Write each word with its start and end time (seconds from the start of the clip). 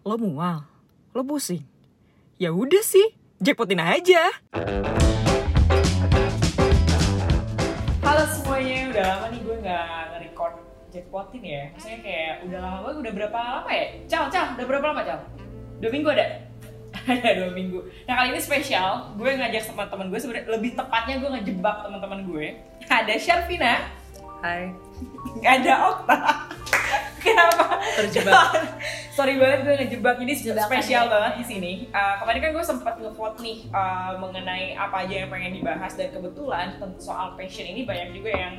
Lo 0.00 0.16
mual? 0.16 0.64
Lo 1.12 1.20
pusing? 1.20 1.60
Ya 2.40 2.56
udah 2.56 2.80
sih, 2.80 3.04
jackpotin 3.36 3.84
aja. 3.84 4.32
Halo 8.00 8.24
semuanya, 8.32 8.88
udah 8.96 9.04
lama 9.04 9.26
nih 9.28 9.40
gue 9.44 9.56
nggak 9.60 9.84
nge-record 10.08 10.54
jackpotin 10.88 11.42
ya. 11.44 11.62
Maksudnya 11.76 12.00
kayak 12.00 12.32
udah 12.48 12.58
lama 12.64 12.78
banget, 12.80 12.96
udah 12.96 13.12
berapa 13.12 13.38
lama 13.60 13.70
ya? 13.76 13.86
Cal, 14.08 14.24
Cal, 14.32 14.46
udah 14.56 14.66
berapa 14.72 14.84
lama 14.88 15.02
Cal? 15.04 15.20
Dua 15.84 15.90
minggu 15.92 16.08
ada? 16.16 16.26
ada 17.20 17.30
dua 17.36 17.50
minggu. 17.52 17.84
Nah 18.08 18.14
kali 18.24 18.28
ini 18.32 18.40
spesial, 18.40 19.12
gue 19.20 19.30
ngajak 19.36 19.68
sama 19.68 19.84
teman 19.92 20.08
gue 20.08 20.16
sebenarnya 20.16 20.48
lebih 20.48 20.80
tepatnya 20.80 21.20
gue 21.20 21.28
ngejebak 21.28 21.76
teman-teman 21.84 22.24
gue. 22.24 22.46
Ada 22.88 23.20
Syarvina, 23.20 23.84
Hai, 24.40 24.72
nggak 25.44 25.54
ada 25.60 25.72
Okta. 25.92 26.16
Kenapa? 27.20 27.80
terjebak. 28.00 28.48
Sorry 29.16 29.36
banget 29.36 29.58
gue 29.68 29.74
ngejebak 29.84 30.16
ini 30.24 30.32
Jebakan 30.32 30.68
spesial 30.68 31.04
ya. 31.06 31.10
banget 31.12 31.32
di 31.40 31.44
sini. 31.44 31.72
Uh, 31.92 32.14
kemarin 32.24 32.40
kan 32.40 32.50
gue 32.56 32.64
sempat 32.64 32.94
nge-vote 32.96 33.38
nih 33.44 33.58
uh, 33.70 34.16
mengenai 34.16 34.72
apa 34.74 35.04
aja 35.04 35.14
yang 35.26 35.30
pengen 35.30 35.52
dibahas 35.60 35.92
dan 35.94 36.08
kebetulan 36.08 36.80
tentang 36.80 36.96
soal 36.96 37.36
passion 37.36 37.68
ini 37.68 37.84
banyak 37.84 38.16
juga 38.16 38.30
yang 38.32 38.54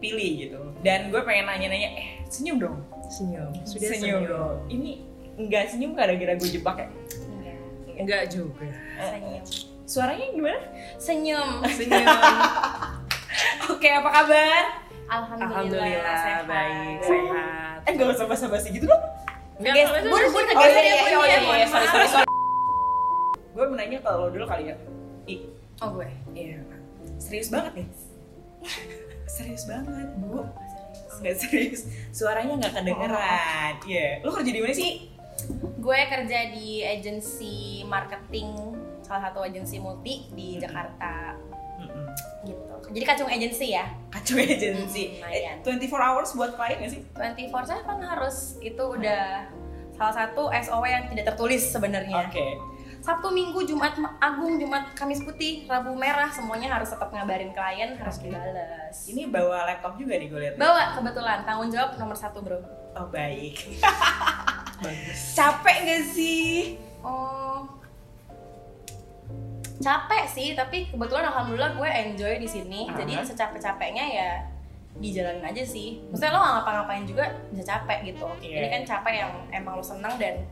pilih 0.00 0.30
gitu. 0.48 0.60
Dan 0.80 1.12
gue 1.12 1.20
pengen 1.20 1.44
nanya-nanya, 1.44 1.88
eh 1.92 2.08
senyum 2.32 2.56
dong. 2.56 2.76
Senyum. 3.12 3.52
Sudah 3.68 3.88
senyum. 3.92 4.22
dong. 4.24 4.56
Ini 4.72 4.90
enggak 5.36 5.64
senyum 5.76 5.92
gara-gara 5.92 6.32
gue 6.36 6.48
jebak 6.48 6.76
ya? 6.80 6.88
Enggak 8.00 8.32
juga. 8.32 8.68
Senyum. 8.96 9.44
Suaranya 9.84 10.26
gimana? 10.32 10.60
Senyum. 10.96 11.60
Senyum. 11.68 12.06
Oke, 13.72 13.88
apa 13.92 14.08
kabar? 14.08 14.62
Alhamdulillah, 15.10 15.58
Alhamdulillah 15.58 16.16
sehat. 16.22 16.44
baik, 16.46 16.98
sehat. 17.02 17.69
Eh 17.88 17.92
gak 17.96 18.08
usah 18.16 18.26
basa-basi 18.28 18.68
gitu 18.74 18.86
dong. 18.88 19.02
Enggak, 19.60 19.74
Oh 19.76 20.64
ya, 20.64 20.80
iya, 20.80 21.36
ya, 21.36 21.66
sorry, 21.68 21.84
maaf. 21.84 21.92
sorry, 21.92 22.08
sorry. 22.08 22.28
Gue 23.52 23.66
menanya 23.68 23.98
ke 24.00 24.10
lo 24.10 24.26
dulu 24.32 24.44
kali 24.48 24.72
ya. 24.72 24.76
I, 25.28 25.34
Oh 25.84 25.88
gue. 25.96 26.08
Iya, 26.32 26.60
serius 27.20 27.48
banget 27.52 27.72
nih. 27.76 27.88
serius 29.36 29.64
banget, 29.68 30.08
Bu. 30.16 30.44
Nggak 31.20 31.36
serius. 31.36 31.80
Suaranya 32.12 32.56
nggak 32.56 32.72
kedengeran. 32.80 33.72
Iya. 33.84 34.24
Lu 34.24 34.32
kerja 34.32 34.50
di 34.52 34.60
mana 34.64 34.74
sih? 34.76 34.92
Gue 35.80 36.00
kerja 36.08 36.38
di 36.52 36.84
agensi 36.84 37.84
marketing 37.88 38.76
salah 39.04 39.28
satu 39.28 39.44
agensi 39.44 39.76
multi 39.76 40.28
di 40.32 40.56
Jakarta. 40.56 41.36
Jadi 42.90 43.04
kacung 43.06 43.30
agensi 43.30 43.66
ya. 43.70 43.86
Kacau 44.10 44.36
agency. 44.36 45.22
Hmm, 45.22 45.30
lumayan. 45.30 45.56
Eh, 45.62 45.86
24 45.86 46.02
hours 46.02 46.30
buat 46.34 46.50
klien 46.58 46.76
nggak 46.82 46.90
sih? 46.90 47.00
24/7 47.14 48.02
harus 48.02 48.36
itu 48.58 48.82
udah 48.82 49.46
salah 49.94 50.14
satu 50.14 50.50
SOW 50.50 50.84
yang 50.88 51.06
tidak 51.12 51.34
tertulis 51.34 51.62
sebenarnya. 51.70 52.26
Oke. 52.26 52.58
Sabtu, 53.00 53.32
Minggu, 53.32 53.64
Jumat 53.64 53.96
Agung, 54.20 54.60
Jumat 54.60 54.92
Kamis 54.92 55.24
Putih, 55.24 55.64
Rabu 55.64 55.96
Merah 55.96 56.28
semuanya 56.28 56.76
harus 56.76 56.92
tetap 56.92 57.08
ngabarin 57.08 57.48
klien 57.56 57.96
harus 57.96 58.20
dibales. 58.20 58.96
Ini 59.08 59.32
bawa 59.32 59.64
laptop 59.64 59.96
juga 59.96 60.20
nih 60.20 60.28
gue 60.28 60.40
lihat. 60.40 60.54
bawa 60.60 60.92
kebetulan 60.92 61.40
tanggung 61.48 61.72
jawab 61.72 61.96
nomor 61.96 62.12
satu 62.12 62.44
bro. 62.44 62.60
Oh 62.92 63.08
baik. 63.08 63.80
Bagus. 64.84 65.32
Capek 65.32 65.76
nggak 65.84 66.02
sih? 66.12 66.76
Oh, 67.00 67.64
capek 69.80 70.24
sih, 70.28 70.48
tapi 70.52 70.92
kebetulan 70.92 71.24
alhamdulillah 71.32 71.72
gue 71.74 71.88
enjoy 71.88 72.34
di 72.36 72.48
sini. 72.48 72.80
Aha. 72.92 73.00
Jadi 73.00 73.12
secapek-capeknya 73.32 74.04
ya 74.06 74.30
dijalanin 75.00 75.40
aja 75.40 75.64
sih. 75.64 76.04
Maksudnya 76.12 76.36
lo 76.36 76.38
nggak 76.44 76.54
ngapa-ngapain 76.60 77.04
juga 77.08 77.24
bisa 77.48 77.64
capek 77.64 78.12
gitu. 78.12 78.28
Iya. 78.44 78.56
Ini 78.60 78.66
kan 78.68 78.82
capek 78.84 79.14
yang 79.24 79.32
emang 79.50 79.80
lo 79.80 79.84
senang 79.84 80.20
dan 80.20 80.44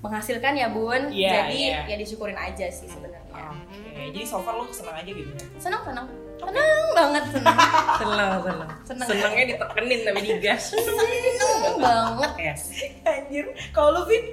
menghasilkan 0.00 0.56
ya 0.56 0.72
bun. 0.72 1.12
Iya, 1.12 1.30
Jadi 1.46 1.58
iya. 1.68 1.78
ya 1.86 1.96
disyukurin 2.00 2.34
aja 2.34 2.66
sih 2.72 2.88
sebenarnya. 2.88 3.20
Oke. 3.30 4.10
Jadi 4.10 4.20
so 4.24 4.40
far 4.40 4.56
lu 4.56 4.66
seneng 4.72 4.96
aja 4.98 5.10
gitu 5.10 5.30
ya? 5.30 5.46
Senang 5.60 5.82
senang, 5.86 6.06
senang 6.40 6.84
banget 6.96 7.24
senang, 7.30 7.58
Senang, 8.02 8.30
senang. 8.42 8.70
Senang. 8.82 9.06
Senangnya 9.06 9.44
ditekenin 9.54 10.00
tapi 10.02 10.20
digas. 10.24 10.62
senang 11.38 11.76
banget. 11.78 12.32
Yes. 12.40 12.62
Anjir. 13.04 13.46
Kalau 13.70 14.00
lu 14.00 14.02
Vin, 14.08 14.24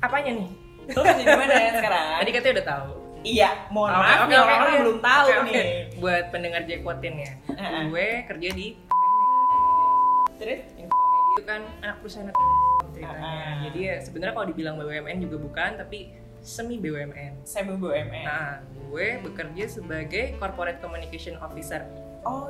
Apanya 0.00 0.32
nih? 0.36 0.50
lu 0.84 1.00
kerja 1.00 1.16
di 1.16 1.24
mana 1.24 1.54
ya 1.56 1.70
sekarang? 1.80 2.06
Tadi 2.20 2.30
katanya 2.36 2.52
udah 2.60 2.66
tahu. 2.68 3.03
Iya, 3.24 3.48
mohon 3.72 3.88
Oke, 3.88 4.00
maaf 4.04 4.20
oke, 4.28 4.34
orang-orang 4.36 4.68
oke. 4.68 4.82
belum 4.84 4.98
tahu 5.00 5.26
oke. 5.32 5.44
nih. 5.48 5.64
Buat 5.96 6.24
pendengar 6.28 6.60
Jackpotin 6.68 7.14
ya. 7.16 7.32
Heeh. 7.56 7.82
Gue 7.88 8.08
kerja 8.28 8.48
di 8.52 8.66
Terus? 10.36 10.60
itu 11.34 11.42
kan 11.42 11.62
anak 11.82 11.98
perusahaan 11.98 12.30
ceritanya. 12.94 13.26
Ah. 13.26 13.54
Jadi 13.66 13.78
ya 13.90 13.96
sebenarnya 13.98 14.34
kalau 14.38 14.46
dibilang 14.52 14.74
BUMN 14.78 15.18
juga 15.24 15.36
bukan, 15.40 15.70
tapi 15.80 16.14
semi 16.44 16.76
BUMN. 16.78 17.42
Saya 17.42 17.64
BUMN. 17.74 18.22
Nah, 18.22 18.60
gue 18.62 19.06
bekerja 19.24 19.64
sebagai 19.66 20.36
Corporate 20.38 20.78
Communication 20.78 21.40
Officer. 21.40 21.82
Oh, 22.24 22.48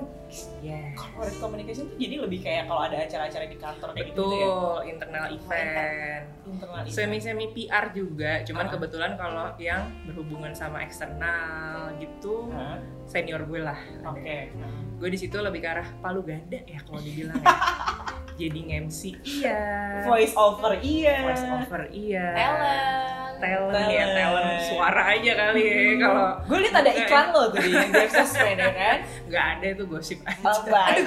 Yeah. 0.62 0.94
corporate 0.98 1.38
communication 1.38 1.86
tuh 1.86 1.98
jadi 1.98 2.18
lebih 2.18 2.42
kayak 2.42 2.66
kalau 2.66 2.90
ada 2.90 2.98
acara-acara 2.98 3.46
di 3.46 3.54
kantor 3.54 3.94
kayak 3.94 4.06
gitu, 4.10 4.22
ya? 4.24 4.46
Betul, 4.46 4.78
internal 4.88 5.24
event. 5.30 6.22
Internal 6.42 6.78
event. 6.82 6.90
Semi-semi 6.90 7.46
PR 7.52 7.84
juga, 7.90 8.32
cuman 8.42 8.66
Ah. 8.66 8.70
kebetulan 8.74 9.12
kalau 9.14 9.46
yang 9.58 9.82
berhubungan 10.06 10.50
sama 10.50 10.82
eksternal 10.82 11.94
gitu, 11.98 12.50
Hah? 12.50 12.82
senior 13.06 13.46
gue 13.46 13.60
lah. 13.62 13.78
Oke. 14.08 14.50
Gue 14.98 15.08
di 15.10 15.18
situ 15.18 15.38
lebih 15.38 15.60
ke 15.60 15.68
arah 15.68 15.86
palu 16.00 16.22
ganda 16.22 16.58
ya 16.64 16.78
kalau 16.82 16.98
dibilang 16.98 17.38
ya. 17.38 17.54
Jadi 18.40 18.58
nge-MC 18.66 19.00
iya. 19.22 20.02
Voice 20.02 20.34
over 20.34 20.74
iya. 20.82 21.22
Voice 21.22 21.46
over 21.46 21.82
iya. 21.94 22.26
Talent. 22.34 23.23
Talent 23.44 23.90
ya, 23.90 24.04
Talent. 24.04 24.14
talent 24.14 24.58
suara 24.64 25.02
aja 25.10 25.32
kali 25.34 25.62
ya 25.62 25.92
kalau 25.98 26.24
Gue 26.44 26.58
liat 26.60 26.74
ada 26.74 26.92
iklan 26.92 27.26
lo 27.30 27.42
tuh 27.48 27.60
di 27.60 27.70
Sosmed 28.08 28.56
ya 28.56 28.70
kan? 28.70 28.98
nggak 29.28 29.44
ada 29.52 29.66
itu 29.70 29.84
gosip 29.84 30.18
aja. 30.22 30.44
Oh, 30.44 30.60
baik. 30.64 31.04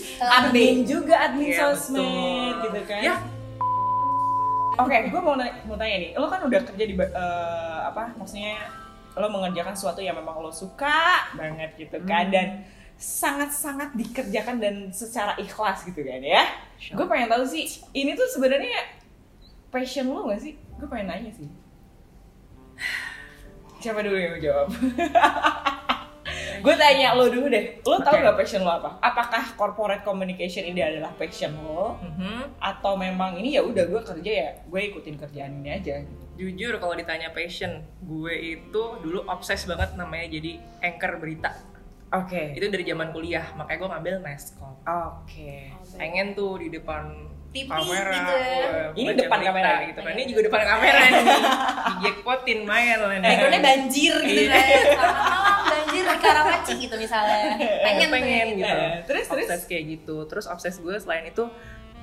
admin 0.36 0.76
juga 0.82 1.14
admin 1.26 1.48
Iya, 1.48 1.58
sosmed 1.68 2.00
betul. 2.00 2.62
gitu 2.66 2.80
kan? 2.86 3.00
Ya. 3.00 3.14
Oke, 4.76 4.96
gue 5.06 5.20
mau 5.20 5.34
nanya, 5.34 5.52
mau 5.64 5.76
tanya 5.76 5.96
nih, 5.98 6.10
lo 6.14 6.26
kan 6.26 6.40
udah 6.40 6.60
kerja 6.62 6.84
di 6.84 6.94
eh, 6.94 7.08
apa? 7.84 8.16
Maksudnya 8.16 8.56
lo 9.12 9.26
mengerjakan 9.28 9.74
sesuatu 9.74 10.00
yang 10.00 10.16
memang 10.16 10.40
lo 10.40 10.48
suka 10.48 11.28
banget 11.34 11.76
gitu 11.76 12.00
kan 12.02 12.24
Hmm. 12.24 12.32
dan 12.32 12.48
sangat-sangat 12.96 13.92
dikerjakan 13.92 14.56
dan 14.56 14.74
secara 14.90 15.32
ikhlas 15.36 15.84
gitu 15.84 16.00
kan 16.00 16.20
ya. 16.20 16.44
Gue 16.92 17.04
pengen 17.04 17.28
tahu 17.28 17.44
sih, 17.44 17.64
ini 17.92 18.12
tuh 18.12 18.28
sebenarnya 18.30 18.99
passion 19.70 20.10
lo 20.10 20.26
gak 20.28 20.42
sih? 20.42 20.58
Gue 20.76 20.88
pengen 20.90 21.14
nanya 21.14 21.30
sih. 21.32 21.48
Siapa 23.80 24.04
dulu 24.04 24.18
yang 24.18 24.36
mau 24.36 24.42
jawab? 24.42 24.68
gue 26.60 26.74
tanya 26.76 27.16
lo 27.16 27.32
dulu 27.32 27.48
deh, 27.48 27.80
lo 27.80 27.96
tau 28.04 28.20
gak 28.20 28.36
passion 28.36 28.60
lo 28.60 28.76
apa? 28.76 29.00
Apakah 29.00 29.56
corporate 29.56 30.04
communication 30.04 30.68
ini 30.68 30.84
adalah 30.84 31.14
passion 31.16 31.56
lo? 31.64 31.96
Mhm. 32.02 32.60
Atau 32.60 33.00
memang 33.00 33.40
ini 33.40 33.56
ya 33.56 33.64
udah 33.64 33.88
gue 33.88 34.02
kerja 34.04 34.32
ya, 34.32 34.50
gue 34.68 34.80
ikutin 34.92 35.16
kerjaan 35.16 35.64
ini 35.64 35.70
aja. 35.72 36.04
Jujur 36.36 36.76
kalau 36.76 36.92
ditanya 36.92 37.32
passion, 37.32 37.80
gue 38.04 38.34
itu 38.60 38.82
dulu 39.00 39.24
obses 39.28 39.64
banget 39.64 39.96
namanya 39.96 40.28
jadi 40.28 40.60
anchor 40.84 41.16
berita. 41.16 41.56
Oke. 42.10 42.58
Itu 42.58 42.66
dari 42.68 42.84
zaman 42.84 43.14
kuliah, 43.14 43.46
makanya 43.54 43.78
gue 43.80 43.88
ngambil 43.96 44.14
Meskom. 44.20 44.74
Oke. 44.82 45.70
Pengen 45.94 46.34
tuh 46.34 46.58
di 46.58 46.68
depan 46.68 47.29
TV 47.50 47.66
kamera. 47.66 48.14
gitu 48.14 48.32
ya. 48.32 48.82
Ini 48.92 49.10
depan 49.16 49.38
kamera. 49.40 49.70
gitu 49.84 50.00
kan. 50.00 50.12
Ini 50.12 50.22
juga 50.24 50.40
depan 50.46 50.62
kamera 50.64 50.98
nih. 51.02 51.24
Di 51.82 51.94
jackpotin 52.00 52.60
main 52.62 52.96
lah 52.96 53.10
nih. 53.12 53.20
Backgroundnya 53.24 53.60
banjir 53.60 54.14
gitu 54.20 54.40
Iya. 54.40 54.50
kan 54.50 54.62
Selamat 54.62 55.16
malam 55.26 55.64
banjir 55.66 56.02
di 56.04 56.18
Karawaci 56.20 56.72
gitu 56.78 56.94
misalnya 56.96 57.38
Pengen 57.84 58.08
pengen 58.08 58.46
ya. 58.46 58.54
gitu. 58.56 58.76
Eh, 58.76 58.92
terus, 59.04 59.24
terus? 59.26 59.46
Obses 59.48 59.62
kayak 59.64 59.84
gitu. 59.88 60.16
Terus 60.24 60.44
obses 60.46 60.74
gue 60.76 60.94
selain 60.96 61.24
itu 61.24 61.44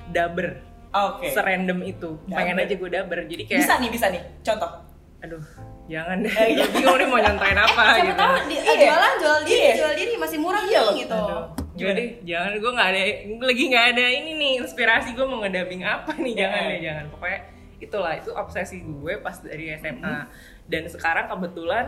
daber. 0.06 0.60
Oke. 0.90 1.28
Serandom 1.30 1.80
itu. 1.82 2.10
Pengen 2.26 2.54
Daber. 2.54 2.64
aja 2.64 2.74
gue 2.74 2.90
daber. 2.90 3.18
Jadi 3.24 3.42
kayak 3.44 3.58
Bisa 3.58 3.74
nih, 3.76 3.88
bisa 3.88 4.06
nih. 4.08 4.22
Contoh. 4.40 4.84
aduh, 5.18 5.42
jangan 5.86 6.22
deh. 6.22 6.30
Eh, 6.30 6.46
iya. 6.52 6.62
Gue 6.62 6.78
bingung 6.78 6.94
nih 6.94 7.06
mau 7.06 7.18
nyontain 7.18 7.58
apa 7.58 7.82
Siapa 7.90 8.06
gitu. 8.06 8.14
tahu 8.14 8.34
di, 8.46 8.56
Iya. 8.56 8.74
jualan 8.86 9.12
jual 9.18 9.38
diri 9.42 9.58
Iya. 9.58 9.74
jual 9.74 9.92
diri 9.94 10.12
masih 10.14 10.38
murah 10.38 10.62
Iya 10.62 10.80
nih 10.84 10.94
gitu 11.00 11.18
Aduh, 11.18 11.42
Gimana? 11.78 11.96
Deh, 11.96 12.10
jangan 12.22 12.50
gue 12.54 12.70
nggak 12.72 12.88
ada, 12.88 13.00
lagi 13.40 13.64
nggak 13.66 13.86
ada 13.88 14.04
ini 14.10 14.30
nih 14.34 14.52
inspirasi 14.60 15.08
gue 15.12 15.22
mau 15.22 15.38
ngedabing 15.40 15.82
apa 15.82 16.12
nih, 16.14 16.32
Iya. 16.32 16.40
jangan 16.40 16.62
deh, 16.64 16.78
jangan. 16.80 17.04
Pokoknya 17.08 17.40
itulah 17.78 18.12
itu 18.12 18.30
obsesi 18.32 18.76
gue 18.80 19.12
pas 19.18 19.36
dari 19.38 19.70
SMA 19.72 19.94
Mm-hmm. 19.96 20.26
dan 20.66 20.82
sekarang 20.84 21.26
kebetulan 21.28 21.86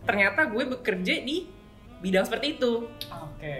ternyata 0.00 0.46
gue 0.46 0.64
bekerja 0.68 1.14
di 1.20 1.50
bidang 1.98 2.22
seperti 2.22 2.54
itu. 2.54 2.86
Oke. 3.04 3.54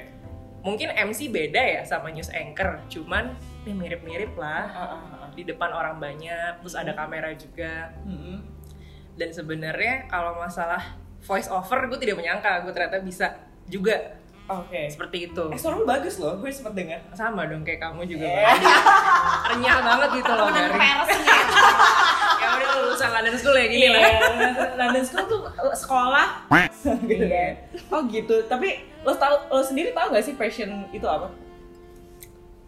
Mungkin 0.58 0.90
MC 0.90 1.26
beda 1.28 1.58
ya 1.60 1.82
sama 1.82 2.08
news 2.08 2.28
anchor, 2.28 2.78
cuman 2.88 3.34
ya 3.62 3.72
mirip-mirip 3.72 4.34
lah 4.34 4.64
Ah, 4.64 4.80
ah, 4.80 4.90
ah. 4.94 5.28
di 5.30 5.42
depan 5.42 5.70
orang 5.70 5.98
banyak, 5.98 6.62
terus 6.62 6.72
ada 6.72 6.90
Mm-hmm. 6.90 7.00
kamera 7.00 7.30
juga. 7.34 7.72
Mm-mm. 8.02 8.38
Dan 9.14 9.30
sebenarnya 9.30 10.06
kalau 10.06 10.34
masalah 10.34 10.94
voice 11.20 11.50
over 11.50 11.86
gue 11.86 11.98
tidak 11.98 12.14
menyangka 12.16 12.62
gue 12.62 12.70
ternyata 12.70 13.02
bisa 13.02 13.34
juga 13.66 14.14
Oke. 14.48 14.88
seperti 14.88 15.28
itu. 15.28 15.44
Eh, 15.48 15.56
suara 15.56 15.76
lu 15.76 15.84
bagus 15.84 16.16
loh, 16.16 16.36
gue 16.36 16.48
sempet 16.48 16.72
dengar. 16.74 17.00
sama 17.12 17.44
dong 17.44 17.62
kayak 17.62 17.80
kamu 17.80 18.02
juga 18.04 18.24
Eh. 18.24 18.40
Bang. 18.40 18.60
renyah 19.48 19.78
banget 19.78 20.08
gitu 20.16 20.30
loh 20.30 20.46
temenan 20.46 20.64
dari. 20.66 20.78
pers 20.78 21.08
nih. 21.18 21.42
Ya 22.38 22.48
London 24.76 25.04
School 25.04 25.24
tuh 25.26 25.40
sekolah. 25.72 26.26
Gitu 27.04 27.26
kan 27.30 27.52
oh 27.90 28.00
gitu. 28.06 28.34
Tapi 28.44 28.68
lo 29.00 29.14
tau 29.14 29.46
lo 29.48 29.60
sendiri 29.60 29.92
tau 29.92 30.08
gak 30.08 30.22
sih 30.22 30.34
passion 30.34 30.86
itu 30.90 31.04
apa? 31.04 31.30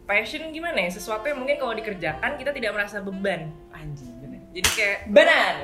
Passion 0.05 0.51
gimana 0.51 0.79
ya? 0.81 0.91
Sesuatu 0.91 1.23
yang 1.25 1.39
mungkin 1.39 1.55
kalau 1.57 1.71
dikerjakan 1.73 2.35
kita 2.35 2.51
tidak 2.51 2.71
merasa 2.73 2.99
beban. 2.99 3.51
Anjing 3.71 4.11
bener. 4.19 4.43
Jadi 4.51 4.69
kayak 4.75 4.99
benar 5.09 5.55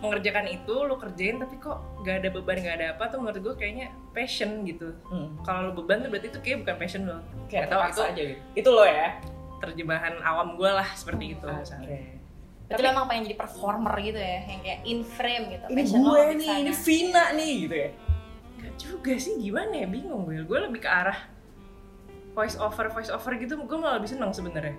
mengerjakan 0.00 0.48
itu 0.48 0.74
lo 0.74 0.96
kerjain 0.96 1.36
tapi 1.36 1.60
kok 1.60 1.78
gak 2.02 2.24
ada 2.24 2.28
beban 2.32 2.58
gak 2.64 2.76
ada 2.80 2.86
apa 2.96 3.04
tuh 3.12 3.20
menurut 3.20 3.40
gue 3.40 3.54
kayaknya 3.60 3.92
passion 4.16 4.64
gitu. 4.64 4.96
Hmm. 5.12 5.36
kalau 5.44 5.70
lo 5.70 5.72
beban 5.76 6.00
tuh 6.04 6.10
berarti 6.10 6.28
itu 6.32 6.40
kayak 6.40 6.58
bukan 6.64 6.76
passion 6.80 7.02
lo 7.04 7.18
kayak 7.52 7.68
terpaksa 7.68 7.92
itu 7.92 8.02
aja 8.08 8.22
gitu. 8.32 8.40
Itu 8.56 8.68
lo 8.72 8.84
ya? 8.88 9.08
Terjemahan 9.60 10.14
awam 10.24 10.56
gue 10.56 10.70
lah 10.72 10.88
seperti 10.96 11.36
itu 11.36 11.44
oke. 11.44 11.60
misalnya. 11.60 12.00
Berarti 12.70 12.82
lo 12.82 12.88
emang 12.94 13.06
pengen 13.10 13.22
jadi 13.28 13.36
performer 13.36 13.94
gitu 13.98 14.20
ya, 14.20 14.38
yang 14.46 14.60
kayak 14.62 14.80
in 14.86 15.00
frame 15.02 15.44
gitu. 15.52 15.64
ini 15.68 15.80
Passion 15.82 16.00
gue 16.00 16.22
nih 16.38 16.50
ini 16.64 16.72
Vina 16.72 17.24
nih 17.36 17.52
gitu 17.66 17.76
ya. 17.76 17.90
Gak 18.60 18.74
juga 18.78 19.12
sih 19.20 19.34
gimana 19.36 19.72
ya 19.74 19.86
bingung 19.90 20.22
gue. 20.24 20.40
Gue 20.46 20.58
lebih 20.64 20.80
ke 20.84 20.88
arah 20.88 21.18
voice 22.32 22.56
over 22.56 22.86
voice 22.94 23.10
over 23.10 23.34
gitu 23.36 23.58
gue 23.58 23.78
malah 23.78 23.98
lebih 23.98 24.10
seneng 24.14 24.30
sebenarnya 24.30 24.78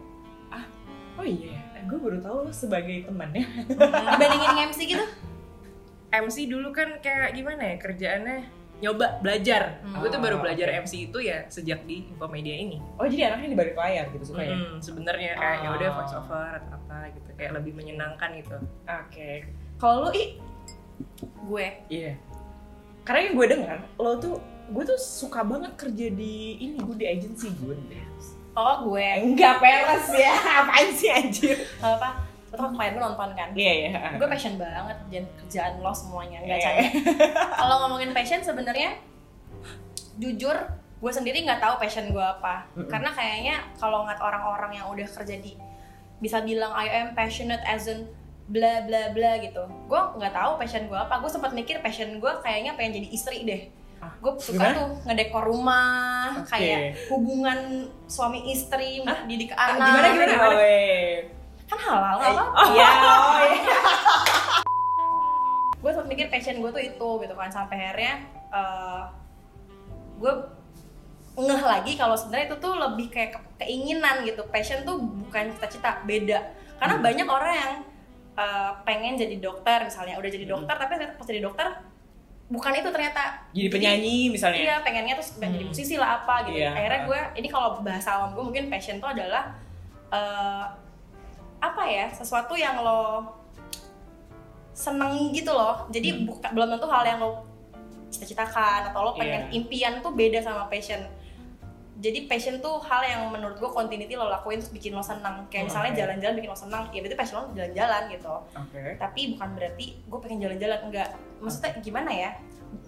oh 1.15 1.25
iya 1.25 1.57
gue 1.81 1.97
baru 1.97 2.17
tahu 2.19 2.37
lo 2.45 2.51
sebagai 2.51 3.03
temannya 3.03 3.41
Dibandingin 4.13 4.69
MC 4.69 4.79
gitu? 4.87 5.05
MC 6.09 6.37
dulu 6.45 6.69
kan 6.69 6.99
kayak 6.99 7.31
gimana 7.31 7.63
ya 7.63 7.75
kerjaannya? 7.77 8.39
Nyoba 8.81 9.21
belajar. 9.21 9.79
Hmm. 9.79 9.97
gue 9.97 10.09
tuh 10.09 10.17
baru 10.17 10.37
belajar. 10.37 10.67
MC 10.77 11.07
itu 11.07 11.21
ya 11.21 11.45
sejak 11.47 11.85
di 11.85 12.05
Infomedia 12.07 12.53
ini. 12.53 12.77
Oh 12.97 13.05
jadi 13.05 13.29
anaknya 13.29 13.49
di 13.49 13.57
balik 13.57 13.75
layar 13.75 14.09
gitu 14.09 14.25
suka 14.27 14.41
ya 14.41 14.53
Hmm, 14.53 14.77
sebenarnya. 14.77 15.31
Kayak 15.35 15.57
ya 15.57 15.69
udah 15.71 15.87
Oh. 15.87 15.95
voice 15.95 16.15
over 16.15 16.49
atau 16.57 16.71
apa 16.75 16.97
gitu. 17.11 17.29
Kayak 17.33 17.51
lebih 17.57 17.73
menyenangkan 17.73 18.29
gitu. 18.35 18.57
Oke. 18.83 19.29
Kalau 19.77 19.95
lo 20.03 20.09
i 20.11 20.37
Gue. 21.41 21.67
iya. 21.87 22.13
Karena 23.01 23.19
yang 23.23 23.35
gue 23.35 23.47
dengar 23.49 23.77
lo 23.95 24.11
tuh 24.17 24.35
gue 24.67 24.83
tuh 24.83 24.97
suka 24.97 25.41
banget 25.41 25.73
kerja 25.75 26.07
di 26.09 26.33
ini 26.57 26.77
gue 26.77 26.95
di 26.95 27.05
agency 27.05 27.49
gue 27.55 27.73
Oh 28.53 28.75
gue. 28.85 29.07
enggak 29.23 29.57
peres 29.57 30.11
ya 30.11 30.33
apaan 30.59 30.87
sih 30.91 31.07
anjir 31.07 31.55
apa? 31.77 32.19
Betul 32.47 32.67
kemarin 32.69 32.91
gue 32.91 33.03
nonton 33.05 33.29
kan. 33.31 33.49
iya 33.53 33.73
iya 33.81 33.89
Gue 34.15 34.27
passion 34.27 34.55
banget 34.55 34.97
dan 35.07 35.23
kerjaan 35.37 35.73
lo 35.79 35.91
semuanya. 35.91 36.39
Enggak 36.39 36.57
Eh. 36.57 36.63
canda. 36.65 36.83
Kalau 37.55 37.75
ngomongin 37.81 38.11
passion 38.11 38.39
sebenarnya 38.39 38.99
jujur 40.17 40.55
gue 41.01 41.11
sendiri 41.11 41.41
nggak 41.41 41.57
tahu 41.59 41.75
passion 41.77 42.05
gue 42.07 42.21
apa. 42.21 42.67
Mm-mm. 42.71 42.85
Karena 42.85 43.09
kayaknya 43.09 43.55
kalau 43.73 44.03
ngeliat 44.03 44.19
orang-orang 44.19 44.71
yang 44.73 44.85
udah 44.87 45.07
kerja 45.07 45.35
di 45.37 45.55
bisa 46.19 46.37
bilang 46.41 46.69
I 46.71 46.85
am 47.01 47.07
passionate 47.11 47.63
as 47.65 47.87
in 47.87 48.05
bla 48.45 48.83
bla 48.83 49.09
bla 49.09 49.39
gitu. 49.39 49.63
Gue 49.87 50.01
nggak 50.13 50.29
tahu 50.31 50.51
passion 50.59 50.85
gue 50.85 50.99
apa. 50.99 51.17
Gue 51.17 51.31
sempat 51.31 51.51
mikir 51.51 51.79
passion 51.79 52.19
gue 52.19 52.31
kayaknya 52.41 52.75
pengen 52.75 52.99
jadi 52.99 53.07
istri 53.09 53.41
deh. 53.41 53.61
Ah, 54.01 54.11
Gue 54.17 54.33
suka 54.35 54.57
gimana? 54.57 54.73
tuh 54.75 54.89
ngedekor 55.03 55.43
rumah, 55.45 56.33
Oke. 56.35 56.49
kayak 56.51 56.79
hubungan 57.07 57.59
suami 58.05 58.49
istri, 58.49 59.05
didik 59.25 59.53
Ah, 59.53 59.71
anak. 59.71 59.87
gimana 59.87 60.07
gimana 60.09 60.25
gitu. 60.27 60.41
oh, 60.43 60.53
iya. 60.57 61.21
Kan 61.65 61.77
halal 61.79 62.13
nggak 62.17 62.33
apa? 62.33 62.43
oh 62.43 62.65
iya 62.67 62.89
oh 62.99 63.39
iya 63.47 63.77
gue 65.77 65.89
sempat 65.89 66.07
mikir 66.07 66.27
passion 66.27 66.57
gue 66.57 66.69
tuh 66.69 66.83
itu 66.83 67.09
gitu 67.17 67.33
kan 67.33 67.49
sampai 67.49 67.73
akhirnya 67.79 68.13
eh, 68.51 69.01
gue 70.17 70.33
ngeh 71.33 71.63
lagi 71.63 71.95
kalau 71.95 72.13
sebenarnya 72.13 72.47
itu 72.47 72.57
tuh 72.59 72.73
lebih 72.75 73.07
kayak 73.07 73.31
ke- 73.33 73.49
keinginan 73.57 74.21
gitu 74.21 74.45
passion 74.47 74.83
tuh 74.83 74.99
bukan 74.99 75.49
cita-cita 75.51 76.03
beda 76.03 76.37
karena 76.75 76.95
Hmm. 76.95 77.03
banyak 77.03 77.27
orang 77.27 77.53
yang 77.55 77.73
eh, 78.33 78.71
pengen 78.83 79.15
jadi 79.15 79.35
dokter 79.37 79.81
misalnya 79.81 80.15
udah 80.15 80.29
jadi 80.29 80.45
Hmm. 80.45 80.53
dokter 80.59 80.75
tapi 80.75 80.91
ternyata 80.93 81.15
pas 81.15 81.25
jadi 81.25 81.41
dokter 81.41 81.67
bukan 82.51 82.75
itu 82.75 82.89
ternyata 82.91 83.47
jadi 83.49 83.69
penyanyi 83.69 84.27
misalnya 84.27 84.59
iya 84.59 84.75
pengennya 84.79 85.15
terus 85.15 85.31
pengen 85.33 85.55
jadi 85.55 85.63
Hmm. 85.63 85.71
musisi 85.71 85.95
lah 85.95 86.19
apa 86.19 86.43
gitu 86.45 86.59
Iya. 86.59 86.75
akhirnya 86.75 87.01
gue 87.05 87.19
ini 87.39 87.47
kalau 87.47 87.79
bahasa 87.79 88.09
awam 88.13 88.35
gue 88.35 88.43
mungkin 88.43 88.67
passion 88.67 88.99
tuh 88.99 89.07
adalah 89.07 89.55
eh, 90.11 90.65
apa 91.57 91.83
ya 91.85 92.11
sesuatu 92.11 92.51
yang 92.53 92.75
lo 92.77 93.23
seneng 94.73 95.31
gitu 95.31 95.51
loh 95.51 95.87
jadi 95.87 96.09
Hmm. 96.13 96.27
bukan 96.27 96.49
belum 96.51 96.67
tentu 96.69 96.87
hal 96.87 97.03
yang 97.05 97.19
lo 97.19 97.47
cita-citakan 98.09 98.91
atau 98.91 98.99
lo 99.01 99.11
pengen 99.13 99.47
Iya. 99.47 99.55
impian 99.55 99.93
tuh 99.99 100.11
beda 100.11 100.39
sama 100.41 100.67
passion 100.67 100.99
jadi 102.01 102.25
passion 102.25 102.57
tuh 102.57 102.81
hal 102.81 103.05
yang 103.05 103.21
menurut 103.29 103.61
gue 103.61 103.69
continuity 103.69 104.17
lo 104.17 104.25
lakuin 104.25 104.57
terus 104.57 104.73
bikin 104.73 104.97
lo 104.97 105.05
senang. 105.05 105.45
Kayak 105.53 105.69
misalnya 105.69 105.91
jalan-jalan 105.93 106.33
bikin 106.33 106.49
lo 106.49 106.57
senang 106.57 106.89
ya 106.89 106.99
berarti 106.99 107.13
passion 107.13 107.35
lo 107.37 107.43
jalan-jalan 107.53 108.01
gitu. 108.09 108.35
Oke. 108.57 108.81
Tapi 108.97 109.21
bukan 109.37 109.49
berarti 109.53 109.85
gue 110.01 110.19
pengen 110.19 110.39
jalan-jalan 110.41 110.79
enggak. 110.89 111.09
Maksudnya 111.37 111.71
gimana 111.79 112.09
ya? 112.09 112.29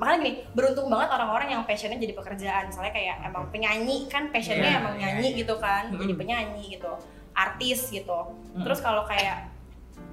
Makanya 0.01 0.17
gini 0.17 0.31
beruntung 0.57 0.87
banget 0.89 1.09
orang-orang 1.13 1.47
yang 1.53 1.61
passionnya 1.69 2.01
jadi 2.01 2.17
pekerjaan. 2.17 2.63
Misalnya 2.73 2.89
kayak 2.89 3.15
emang 3.21 3.53
penyanyi 3.53 4.09
kan 4.09 4.33
passionnya 4.33 4.65
Iya, 4.73 4.79
emang 4.81 4.95
iya, 4.97 5.01
nyanyi 5.13 5.27
iya. 5.29 5.39
gitu 5.45 5.55
kan 5.61 5.83
Mm-mm. 5.93 6.01
jadi 6.01 6.13
penyanyi 6.17 6.63
gitu 6.73 6.91
artis 7.33 7.79
gitu. 7.93 8.19
Mm-mm. 8.53 8.65
terus 8.65 8.81
kalau 8.81 9.05
kayak 9.05 9.49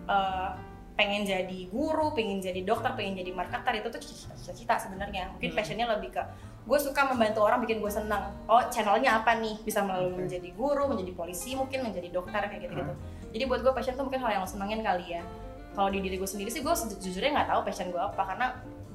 eh, 0.09 0.49
pengen 0.99 1.25
jadi 1.25 1.59
guru 1.73 2.13
pengen 2.13 2.45
jadi 2.45 2.61
dokter 2.61 2.93
pengen 2.93 3.17
jadi 3.17 3.33
marketer 3.33 3.81
itu 3.81 3.89
tuh 3.89 4.01
cita-cita 4.05 4.77
sebenarnya. 4.77 5.33
Mungkin 5.33 5.51
Mm. 5.53 5.57
passionnya 5.57 5.87
lebih 5.89 6.13
ke 6.13 6.23
gue 6.61 6.79
suka 6.79 7.03
membantu 7.05 7.41
orang 7.41 7.59
bikin 7.59 7.79
gue 7.79 7.89
senang. 7.89 8.31
Oh 8.45 8.61
channelnya 8.67 9.19
apa 9.19 9.37
nih? 9.37 9.59
Bisa 9.61 9.81
melalui 9.81 10.13
Oke. 10.13 10.25
menjadi 10.25 10.49
guru 10.53 10.87
menjadi 10.87 11.13
polisi 11.13 11.53
mungkin 11.53 11.83
menjadi 11.83 12.09
dokter 12.11 12.41
kayak 12.43 12.63
gitu 12.63 12.75
gitu 12.77 12.93
Mm. 12.93 13.31
jadi 13.31 13.45
buat 13.47 13.61
gue 13.61 13.71
passion 13.71 13.95
tuh 13.95 14.03
mungkin 14.03 14.19
hal 14.19 14.31
yang 14.33 14.43
lo 14.43 14.49
senengin 14.49 14.81
kali 14.81 15.15
ya. 15.15 15.23
Kalau 15.71 15.87
di 15.87 15.99
diri 15.99 16.19
gue 16.19 16.27
sendiri 16.27 16.51
sih 16.51 16.61
gue 16.61 16.71
sejujurnya 16.71 17.31
nggak 17.33 17.49
tahu 17.49 17.61
passion 17.63 17.89
gue 17.89 17.99
apa 17.99 18.23
karena 18.25 18.47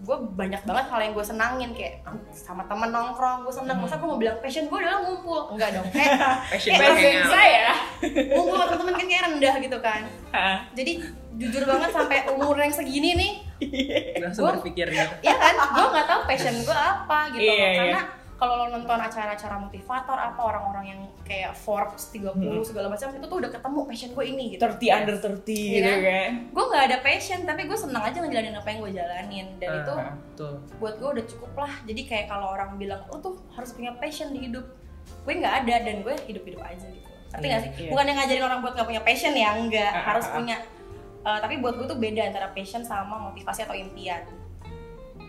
gue 0.06 0.18
banyak 0.38 0.62
banget 0.62 0.86
hal 0.86 1.00
yang 1.02 1.14
gue 1.14 1.26
senangin 1.26 1.70
kayak 1.72 2.04
sama 2.30 2.62
temen 2.66 2.92
nongkrong 2.92 3.42
gue 3.42 3.54
seneng. 3.54 3.80
Masa 3.80 3.96
gue 3.96 4.06
mau 4.06 4.20
bilang 4.20 4.38
passion 4.38 4.68
gue 4.68 4.76
adalah 4.76 5.02
ngumpul? 5.02 5.56
Enggak 5.56 5.72
dong. 5.74 5.88
Kayak 5.90 6.20
passion 6.52 6.72
gue 6.74 6.84
passion 6.86 7.26
saya 7.26 7.74
ngumpul 8.36 8.56
sama 8.56 8.68
temen-temen 8.70 8.94
kan 8.94 9.08
kayak 9.08 9.24
rendah 9.26 9.56
gitu 9.58 9.78
kan. 9.80 10.02
Jadi 10.76 10.92
jujur 11.36 11.64
banget 11.64 11.90
sampai 11.92 12.18
umur 12.30 12.56
yang 12.56 12.72
segini 12.72 13.12
nih 13.16 13.32
langsung 14.20 14.44
Gua- 14.44 14.54
berpikir 14.56 14.88
gitu. 14.90 15.14
Ya 15.22 15.34
kan? 15.34 15.54
Gue 15.72 15.88
nggak 15.90 16.08
tahu 16.08 16.22
passion 16.26 16.56
gue 16.58 16.78
apa 16.78 17.18
gitu 17.30 17.42
Iya, 17.42 17.52
loh. 17.52 17.58
iya. 17.58 17.78
karena 17.78 18.02
kalau 18.36 18.54
lo 18.58 18.66
nonton 18.70 19.00
acara-acara 19.00 19.56
motivator 19.58 20.18
apa 20.20 20.42
orang-orang 20.42 20.86
yang 20.86 21.02
kayak 21.22 21.56
Forbes 21.56 22.12
30 22.12 22.36
Hmm. 22.36 22.60
segala 22.62 22.88
macam 22.88 23.08
itu 23.10 23.24
tuh 23.24 23.38
udah 23.38 23.48
ketemu 23.50 23.80
passion 23.82 24.10
gue 24.12 24.26
ini 24.26 24.44
gitu. 24.50 24.60
30 24.62 24.92
under 24.92 25.16
30 25.16 25.56
Iya 25.56 25.72
gitu 25.72 25.88
kan? 25.88 26.00
kan? 26.04 26.32
Gue 26.52 26.64
nggak 26.68 26.84
ada 26.86 26.98
passion 27.00 27.40
tapi 27.42 27.62
gue 27.64 27.78
seneng 27.78 28.04
aja 28.04 28.18
ngejalanin 28.18 28.54
apa 28.54 28.68
yang 28.68 28.80
gue 28.82 28.92
jalanin. 28.94 29.48
Dan 29.56 29.70
itu 29.80 29.94
Ah, 29.94 30.12
betul. 30.14 30.54
buat 30.78 30.96
gue 30.96 31.10
udah 31.14 31.26
cukup 31.26 31.52
lah. 31.58 31.74
Jadi 31.82 32.02
kayak 32.04 32.26
kalau 32.28 32.48
orang 32.50 32.76
bilang 32.76 33.08
lo 33.08 33.18
tuh 33.18 33.40
harus 33.50 33.72
punya 33.72 33.96
passion 33.96 34.30
di 34.30 34.44
hidup. 34.44 34.68
Gue 35.24 35.34
nggak 35.34 35.56
ada 35.64 35.76
dan 35.82 35.96
gue 36.02 36.16
hidup-hidup 36.22 36.60
aja 36.62 36.86
gitu. 36.86 37.08
Ngerti 37.32 37.40
Iya, 37.42 37.52
gak 37.52 37.62
sih? 37.62 37.72
iya. 37.78 37.90
bukan 37.90 38.06
yang 38.06 38.18
ngajarin 38.18 38.44
orang 38.44 38.60
buat 38.60 38.74
nggak 38.74 38.88
punya 38.90 39.02
passion 39.02 39.34
ya 39.34 39.50
enggak 39.54 39.90
Ah, 39.90 39.96
ah, 39.96 40.04
harus 40.10 40.26
ah. 40.26 40.34
punya 40.34 40.56
Eh, 41.26 41.40
tapi 41.42 41.58
buat 41.58 41.74
gue 41.74 41.88
tuh 41.90 41.98
beda 41.98 42.22
antara 42.30 42.54
passion 42.54 42.86
sama 42.86 43.18
motivasi 43.18 43.66
atau 43.66 43.74
impian. 43.74 44.22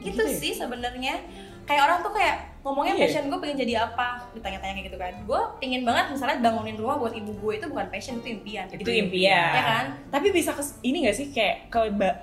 Gitu, 0.05 0.13
Gitu 0.13 0.23
ya? 0.23 0.37
sih 0.37 0.53
sebenarnya. 0.53 1.25
Kayak 1.67 1.83
orang 1.83 1.99
tuh 2.05 2.13
kayak 2.15 2.61
ngomongnya 2.63 2.95
Iya. 2.95 3.03
passion 3.09 3.25
gue 3.27 3.39
pengen 3.41 3.59
jadi 3.59 3.75
apa 3.83 4.29
ditanya-tanya 4.31 4.73
kayak 4.77 4.87
gitu 4.87 4.99
kan. 5.01 5.15
Gue 5.25 5.41
pingin 5.57 5.83
banget 5.83 6.13
misalnya 6.13 6.39
bangunin 6.39 6.77
rumah 6.77 6.95
buat 6.95 7.11
ibu 7.11 7.33
gue 7.33 7.53
itu 7.57 7.67
bukan 7.67 7.89
passion 7.89 8.21
itu 8.21 8.29
impian. 8.29 8.69
Itu 8.69 8.87
impian. 8.87 9.51
Ya 9.51 9.63
kan? 9.65 9.85
Tapi 10.13 10.31
bisa 10.31 10.53
ke 10.53 10.63
ini 10.85 11.09
gak 11.09 11.17
sih 11.17 11.33
kayak 11.33 11.73
ke 11.73 11.79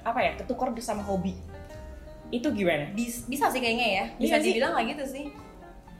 apa 0.05 0.19
ya 0.21 0.31
ketukar 0.37 0.69
sama 0.77 1.01
hobi? 1.01 1.33
Itu 2.29 2.53
gimana? 2.53 2.93
Bis- 2.93 3.25
bisa 3.25 3.49
sih 3.49 3.59
kayaknya 3.59 3.87
ya. 3.89 4.05
Bisa 4.15 4.37
Iya 4.37 4.43
sih. 4.45 4.47
dibilang 4.53 4.71
kayak 4.77 4.87
gitu 4.95 5.03
sih. 5.09 5.25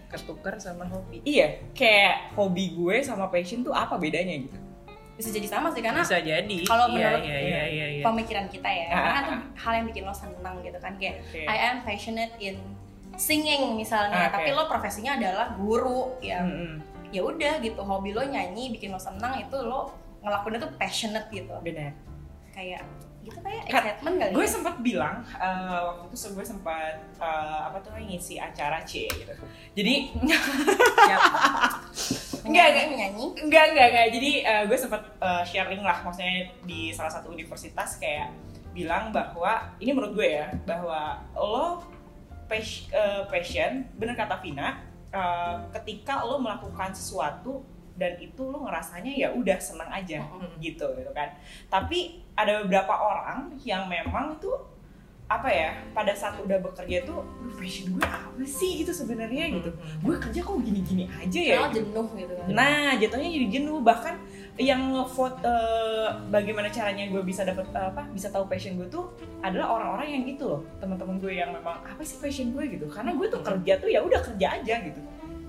Ketukar 0.08 0.56
sama 0.56 0.86
hobi. 0.86 1.26
Iya 1.26 1.58
kayak 1.74 2.38
hobi 2.38 2.78
gue 2.78 3.02
sama 3.02 3.28
passion 3.28 3.66
tuh 3.66 3.74
apa 3.74 3.98
bedanya 3.98 4.38
gitu 4.40 4.62
bisa 5.14 5.30
jadi 5.30 5.46
sama 5.46 5.68
sih 5.70 5.80
karena 5.80 6.00
bisa 6.00 6.18
jadi 6.18 6.58
kalau 6.64 6.86
iya 6.90 6.96
menurut- 7.08 7.24
iya 7.24 7.38
iya 7.40 7.62
iya 7.68 7.86
iya 7.92 8.02
pemikiran 8.02 8.46
kita 8.48 8.66
ya 8.66 8.84
Ah, 8.86 8.92
karena 8.92 9.12
kan 9.12 9.24
tuh 9.24 9.36
hal 9.62 9.72
yang 9.76 9.86
bikin 9.88 10.02
lo 10.04 10.12
seneng 10.12 10.56
gitu 10.60 10.78
kan 10.78 10.92
kayak 10.98 11.16
Oke. 11.24 11.40
I 11.44 11.56
am 11.64 11.76
passionate 11.82 12.34
in 12.40 12.56
singing 13.14 13.74
misalnya 13.74 14.18
Ah, 14.18 14.26
oke. 14.28 14.34
tapi 14.36 14.50
lo 14.52 14.64
profesinya 14.66 15.16
adalah 15.16 15.54
guru 15.54 16.18
ya 16.20 16.42
Mm-mm. 16.42 16.82
ya 17.10 17.22
udah 17.22 17.58
gitu 17.60 17.80
hobi 17.80 18.10
lo 18.10 18.22
nyanyi 18.22 18.70
bikin 18.70 18.90
lo 18.90 18.98
senang 18.98 19.38
itu 19.38 19.56
lo 19.56 19.94
ngelakuinnya 20.20 20.60
tuh 20.60 20.72
passionate 20.74 21.30
gitu 21.30 21.54
benar 21.62 21.94
kayak 22.50 22.82
gitu 23.22 23.38
kayak 23.40 23.64
excitement 23.66 24.16
kali 24.18 24.32
gue 24.32 24.40
ya. 24.40 24.50
sempat 24.50 24.76
bilang 24.82 25.16
eh, 25.32 25.80
waktu 25.80 26.04
itu 26.10 26.16
gue 26.34 26.44
sempat 26.44 26.96
eh, 27.16 27.60
apa 27.64 27.78
tuh 27.80 27.94
ngisi 27.96 28.36
acara 28.36 28.82
C 28.82 29.06
gitu 29.06 29.32
jadi 29.74 29.94
enggak, 32.44 32.68
enggak. 32.70 32.88
menyanyi 32.92 33.26
enggak 33.40 33.66
enggak 33.72 33.88
enggak 33.92 34.08
jadi 34.12 34.32
eh, 34.44 34.64
gue 34.68 34.78
sempat 34.78 35.02
eh, 35.20 35.44
sharing 35.48 35.84
lah 35.84 35.98
maksudnya 36.04 36.52
di 36.68 36.92
salah 36.92 37.12
satu 37.12 37.32
universitas 37.32 37.98
kayak 37.98 38.30
bilang 38.74 39.14
bahwa 39.14 39.78
ini 39.78 39.92
menurut 39.94 40.14
gue 40.18 40.30
ya 40.44 40.48
bahwa 40.66 41.22
lo 41.38 41.86
eh, 42.52 43.24
passion 43.30 43.88
bener 43.96 44.18
kata 44.18 44.42
Vina 44.42 44.82
eh, 45.14 45.56
ketika 45.80 46.26
lo 46.26 46.42
melakukan 46.42 46.92
sesuatu 46.92 47.64
dan 47.94 48.18
itu 48.18 48.42
lo 48.42 48.66
ngerasanya 48.66 49.14
ya 49.14 49.30
udah 49.32 49.58
senang 49.62 49.90
aja 49.94 50.26
Mm-mm. 50.26 50.58
gitu 50.58 50.90
gitu 50.98 51.12
kan 51.14 51.30
tapi 51.70 52.26
ada 52.34 52.66
beberapa 52.66 52.94
orang 52.98 53.54
yang 53.62 53.86
memang 53.86 54.42
tuh 54.42 54.73
apa 55.40 55.50
ya 55.50 55.70
pada 55.98 56.14
saat 56.14 56.38
udah 56.42 56.62
bekerja 56.62 57.06
tuh 57.10 57.26
"Aduh, 57.26 57.56
passion 57.58 57.94
gue 57.96 58.06
apa 58.06 58.44
sih 58.46 58.86
gitu 58.86 58.92
sebenarnya 58.94 59.50
gitu. 59.58 59.70
Hmm. 59.74 60.02
gue 60.06 60.16
kerja 60.20 60.40
kok 60.46 60.58
gini-gini 60.62 61.06
aja 61.10 61.40
ya? 61.42 61.56
Kalau 61.58 61.72
jenuh 61.74 62.08
gitu 62.18 62.34
kan? 62.38 62.48
Nah 62.54 62.94
jatuhnya 63.02 63.30
jadi 63.30 63.48
jenuh. 63.60 63.80
Bahkan 63.82 64.16
yang 64.62 64.82
ngevote 64.94 65.42
eh, 65.42 66.10
bagaimana 66.30 66.70
caranya 66.70 67.10
gue 67.10 67.22
bisa 67.26 67.42
dapat 67.42 67.66
eh, 67.74 67.88
apa 67.90 68.06
bisa 68.14 68.30
tahu 68.30 68.46
passion 68.46 68.78
gue 68.78 68.86
tuh 68.90 69.10
adalah 69.42 69.74
orang-orang 69.82 70.08
yang 70.20 70.24
gitu 70.30 70.46
loh. 70.54 70.62
Teman-teman 70.78 71.18
gue 71.18 71.34
yang 71.34 71.50
memang 71.50 71.82
apa 71.82 72.02
sih 72.06 72.22
passion 72.22 72.54
gue? 72.54 72.64
gitu. 72.70 72.86
Karena 72.88 73.12
gue 73.18 73.28
tuh 73.28 73.42
kerja 73.42 73.82
tuh 73.82 73.90
ya 73.90 74.00
udah 74.06 74.22
kerja 74.22 74.48
aja 74.62 74.76
gitu 74.86 75.02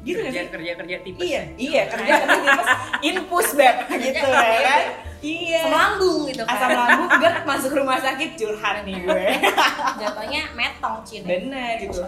gitu 0.04 0.20
kerja 0.20 0.36
sih? 0.38 0.50
kerja 0.50 0.72
kerja 0.76 0.96
tipes. 1.00 1.22
Iya 1.22 1.42
iya 1.56 1.82
kerja 1.86 2.12
kerja 2.20 2.50
terus 2.52 2.70
infus 3.02 3.48
beb 3.52 3.76
gitu 3.90 4.26
ya 4.26 4.60
kan? 4.62 4.82
iya. 5.20 5.58
Asam 5.58 5.72
lambung 5.72 6.20
gitu 6.26 6.42
kan. 6.42 6.52
Asam 6.54 6.70
lambung 6.70 7.08
gue 7.10 7.30
masuk 7.42 7.70
rumah 7.72 7.98
sakit 7.98 8.30
curhat 8.34 8.84
nih 8.84 9.00
gue. 9.00 9.24
Jatuhnya 10.00 10.42
metong 10.52 11.00
cine 11.02 11.24
bener 11.24 11.80
gitu. 11.80 12.00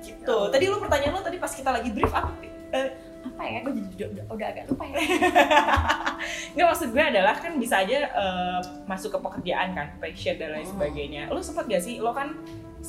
Gitu. 0.00 0.38
Tadi 0.48 0.64
lu 0.64 0.78
pertanyaan 0.78 1.12
lu 1.12 1.20
tadi 1.20 1.36
pas 1.36 1.50
kita 1.50 1.70
lagi 1.70 1.90
brief 1.90 2.10
apa? 2.10 2.30
Eh, 2.70 2.90
Apa 3.22 3.42
ya, 3.44 3.62
gue 3.62 3.72
jadi 3.94 4.10
udah, 4.10 4.24
udah, 4.28 4.46
agak 4.48 4.64
lupa 4.66 4.82
ya. 4.84 4.98
Nggak 6.54 6.66
maksud 6.68 6.88
gue 6.90 7.04
adalah 7.04 7.34
kan 7.34 7.52
bisa 7.54 7.78
aja 7.78 7.98
eh, 8.08 8.58
masuk 8.84 9.14
ke 9.14 9.18
pekerjaan 9.20 9.68
kan, 9.72 9.88
passion 9.98 10.34
dan 10.36 10.50
lain 10.52 10.62
Hmm. 10.62 10.72
sebagainya. 10.72 11.22
Lo 11.28 11.38
sempet 11.38 11.66
gak 11.66 11.82
sih, 11.82 11.98
lo 11.98 12.10
kan 12.10 12.34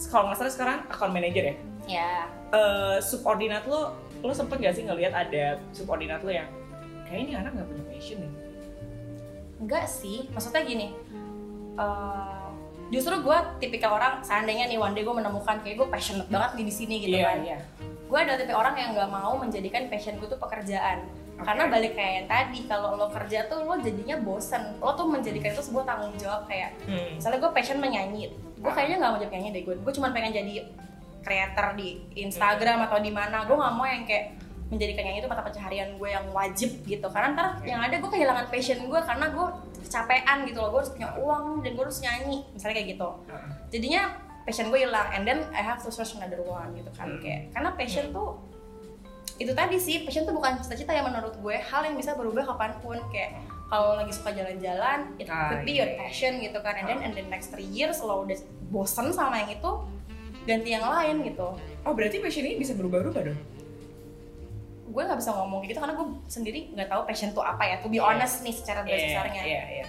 kalau 0.10 0.25
nggak 0.25 0.38
salah 0.39 0.50
sekarang 0.51 0.77
account 0.88 1.13
manager 1.13 1.43
ya, 1.45 1.55
Ya, 1.86 2.13
Eh, 2.50 2.98
subordinat 3.00 3.65
lo, 3.65 3.93
lo 4.23 4.31
sempet 4.31 4.57
gak 4.57 4.71
sih 4.71 4.83
ngelihat 4.83 5.11
ada 5.11 5.43
subordinat 5.69 6.23
lo 6.23 6.31
yang 6.31 6.47
kayak 7.03 7.21
ini 7.21 7.33
anak 7.35 7.51
nggak 7.53 7.67
punya 7.67 7.83
passion 7.87 8.17
nih. 8.19 8.31
enggak 9.59 9.85
sih 9.85 10.25
Maksudnya 10.29 10.63
gini 10.63 10.87
eh, 11.75 12.39
Justru 12.89 13.15
gue 13.17 13.37
tipikal 13.57 13.97
orang, 13.97 14.21
seandainya 14.21 14.69
nih 14.69 14.77
one 14.77 14.93
day 14.93 15.01
gue 15.01 15.09
menemukan 15.11 15.57
kayak 15.59 15.75
gue 15.75 15.87
passionate 15.87 16.29
banget 16.29 16.51
nih 16.53 16.65
di 16.67 16.73
sini 16.73 16.95
gitu 16.99 17.15
Iya, 17.15 17.25
kan 17.25 17.37
iya. 17.41 17.57
gue 18.03 18.19
adalah 18.19 18.37
tipe 18.37 18.53
orang 18.53 18.75
yang 18.77 18.89
nggak 18.93 19.09
mau 19.09 19.33
menjadikan 19.35 19.89
passion 19.89 20.13
gue 20.15 20.27
tuh 20.27 20.37
pekerjaan 20.37 21.01
karena 21.35 21.65
balik 21.65 21.97
kayak 21.97 22.13
yang 22.13 22.27
tadi 22.29 22.59
kalau 22.63 22.93
lo 22.93 23.09
kerja 23.09 23.49
tuh 23.49 23.65
lo 23.65 23.73
jadinya 23.75 24.21
bosen 24.21 24.77
lo 24.77 24.93
tuh 24.93 25.09
menjadikan 25.09 25.49
itu 25.49 25.65
sebuah 25.65 25.81
tanggung 25.83 26.13
jawab 26.15 26.45
kayak 26.45 26.77
Hmm. 26.85 27.17
misalnya 27.17 27.41
gue 27.41 27.51
passion 27.51 27.81
menyanyi 27.81 28.29
gue 28.53 28.69
kayaknya 28.69 29.01
nggak 29.01 29.09
mau 29.09 29.17
jadi 29.17 29.31
penyanyi 29.31 29.49
deh 29.49 29.63
gue 29.65 29.75
gue 29.75 29.93
cuma 29.93 30.13
pengen 30.13 30.29
jadi 30.31 30.51
creator 31.23 31.73
di 31.73 32.03
Instagram 32.13 32.85
atau 32.85 32.99
di 32.99 33.09
mana 33.09 33.43
gue 33.43 33.55
nggak 33.55 33.73
mau 33.73 33.83
yang 33.83 34.03
kayak 34.03 34.35
menjadikan 34.67 35.05
nyanyi 35.05 35.19
itu 35.19 35.29
mata 35.29 35.41
pencaharian 35.41 35.89
gue 35.95 36.09
yang 36.09 36.25
wajib 36.29 36.69
gitu. 36.83 37.07
Karena 37.07 37.27
ntar 37.31 37.47
yang 37.63 37.79
ada 37.79 37.95
gue 37.95 38.09
kehilangan 38.09 38.45
passion 38.47 38.83
gue 38.83 38.99
karena 38.99 39.25
gue 39.29 39.45
kecapean 39.83 40.37
gitu 40.43 40.57
loh 40.57 40.69
gue 40.69 40.79
harus 40.81 40.91
punya 40.91 41.09
uang 41.15 41.45
dan 41.61 41.71
gue 41.73 41.83
harus 41.83 41.99
nyanyi 41.99 42.37
misalnya 42.49 42.75
kayak 42.75 42.89
gitu. 42.93 43.09
Jadinya 43.69 44.01
passion 44.43 44.67
gue 44.67 44.79
hilang 44.81 45.07
and 45.09 45.23
then 45.23 45.39
I 45.51 45.61
have 45.61 45.79
to 45.79 45.89
search 45.89 46.13
another 46.13 46.41
one 46.41 46.75
gitu 46.75 46.91
kan 46.91 47.07
Hmm. 47.07 47.21
kayak 47.21 47.41
karena 47.51 47.69
passion 47.73 48.11
tuh 48.11 48.43
itu 49.39 49.49
tadi 49.49 49.79
sih 49.79 50.03
passion 50.03 50.27
tuh 50.27 50.35
bukan 50.35 50.59
cita-cita 50.59 50.91
yang 50.91 51.07
menurut 51.07 51.33
gue 51.33 51.55
hal 51.55 51.81
yang 51.81 51.95
bisa 51.95 52.13
berubah 52.13 52.43
kapan 52.45 52.75
pun 52.79 52.99
kayak 53.09 53.39
kalau 53.65 53.95
lagi 53.95 54.11
suka 54.11 54.29
jalan-jalan 54.29 55.09
it 55.17 55.25
Ah, 55.25 55.49
could 55.49 55.63
be 55.63 55.73
iya, 55.73 55.79
your 55.81 55.91
passion 55.97 56.37
gitu 56.37 56.59
kan 56.59 56.75
and 56.75 56.85
then 56.85 56.99
and 57.01 57.13
then 57.15 57.25
next 57.27 57.49
three 57.49 57.65
years 57.65 57.97
lo 58.03 58.21
udah 58.21 58.37
bosen 58.69 59.09
sama 59.09 59.41
yang 59.41 59.55
itu 59.55 59.71
ganti 60.43 60.69
yang 60.69 60.83
lain 60.83 61.23
gitu 61.23 61.47
Oh 61.83 61.91
berarti 61.91 62.17
passion 62.17 62.43
ini 62.43 62.55
bisa 62.55 62.71
berubah-ubah 62.73 63.23
dong? 63.23 63.39
gue 64.85 65.01
nggak 65.01 65.17
bisa 65.17 65.33
ngomong 65.33 65.65
gitu 65.65 65.79
karena 65.79 65.95
gue 65.95 66.05
sendiri 66.27 66.69
nggak 66.69 66.85
tahu 66.85 67.01
passion 67.03 67.33
tuh 67.33 67.41
apa 67.41 67.65
ya 67.65 67.75
to 67.77 67.88
be 67.88 67.97
Iya. 67.97 68.05
honest 68.05 68.35
nih 68.41 68.53
secara 68.53 68.83
garis 68.83 69.09
besarnya 69.09 69.41
Iya, 69.41 69.62
iya. 69.73 69.85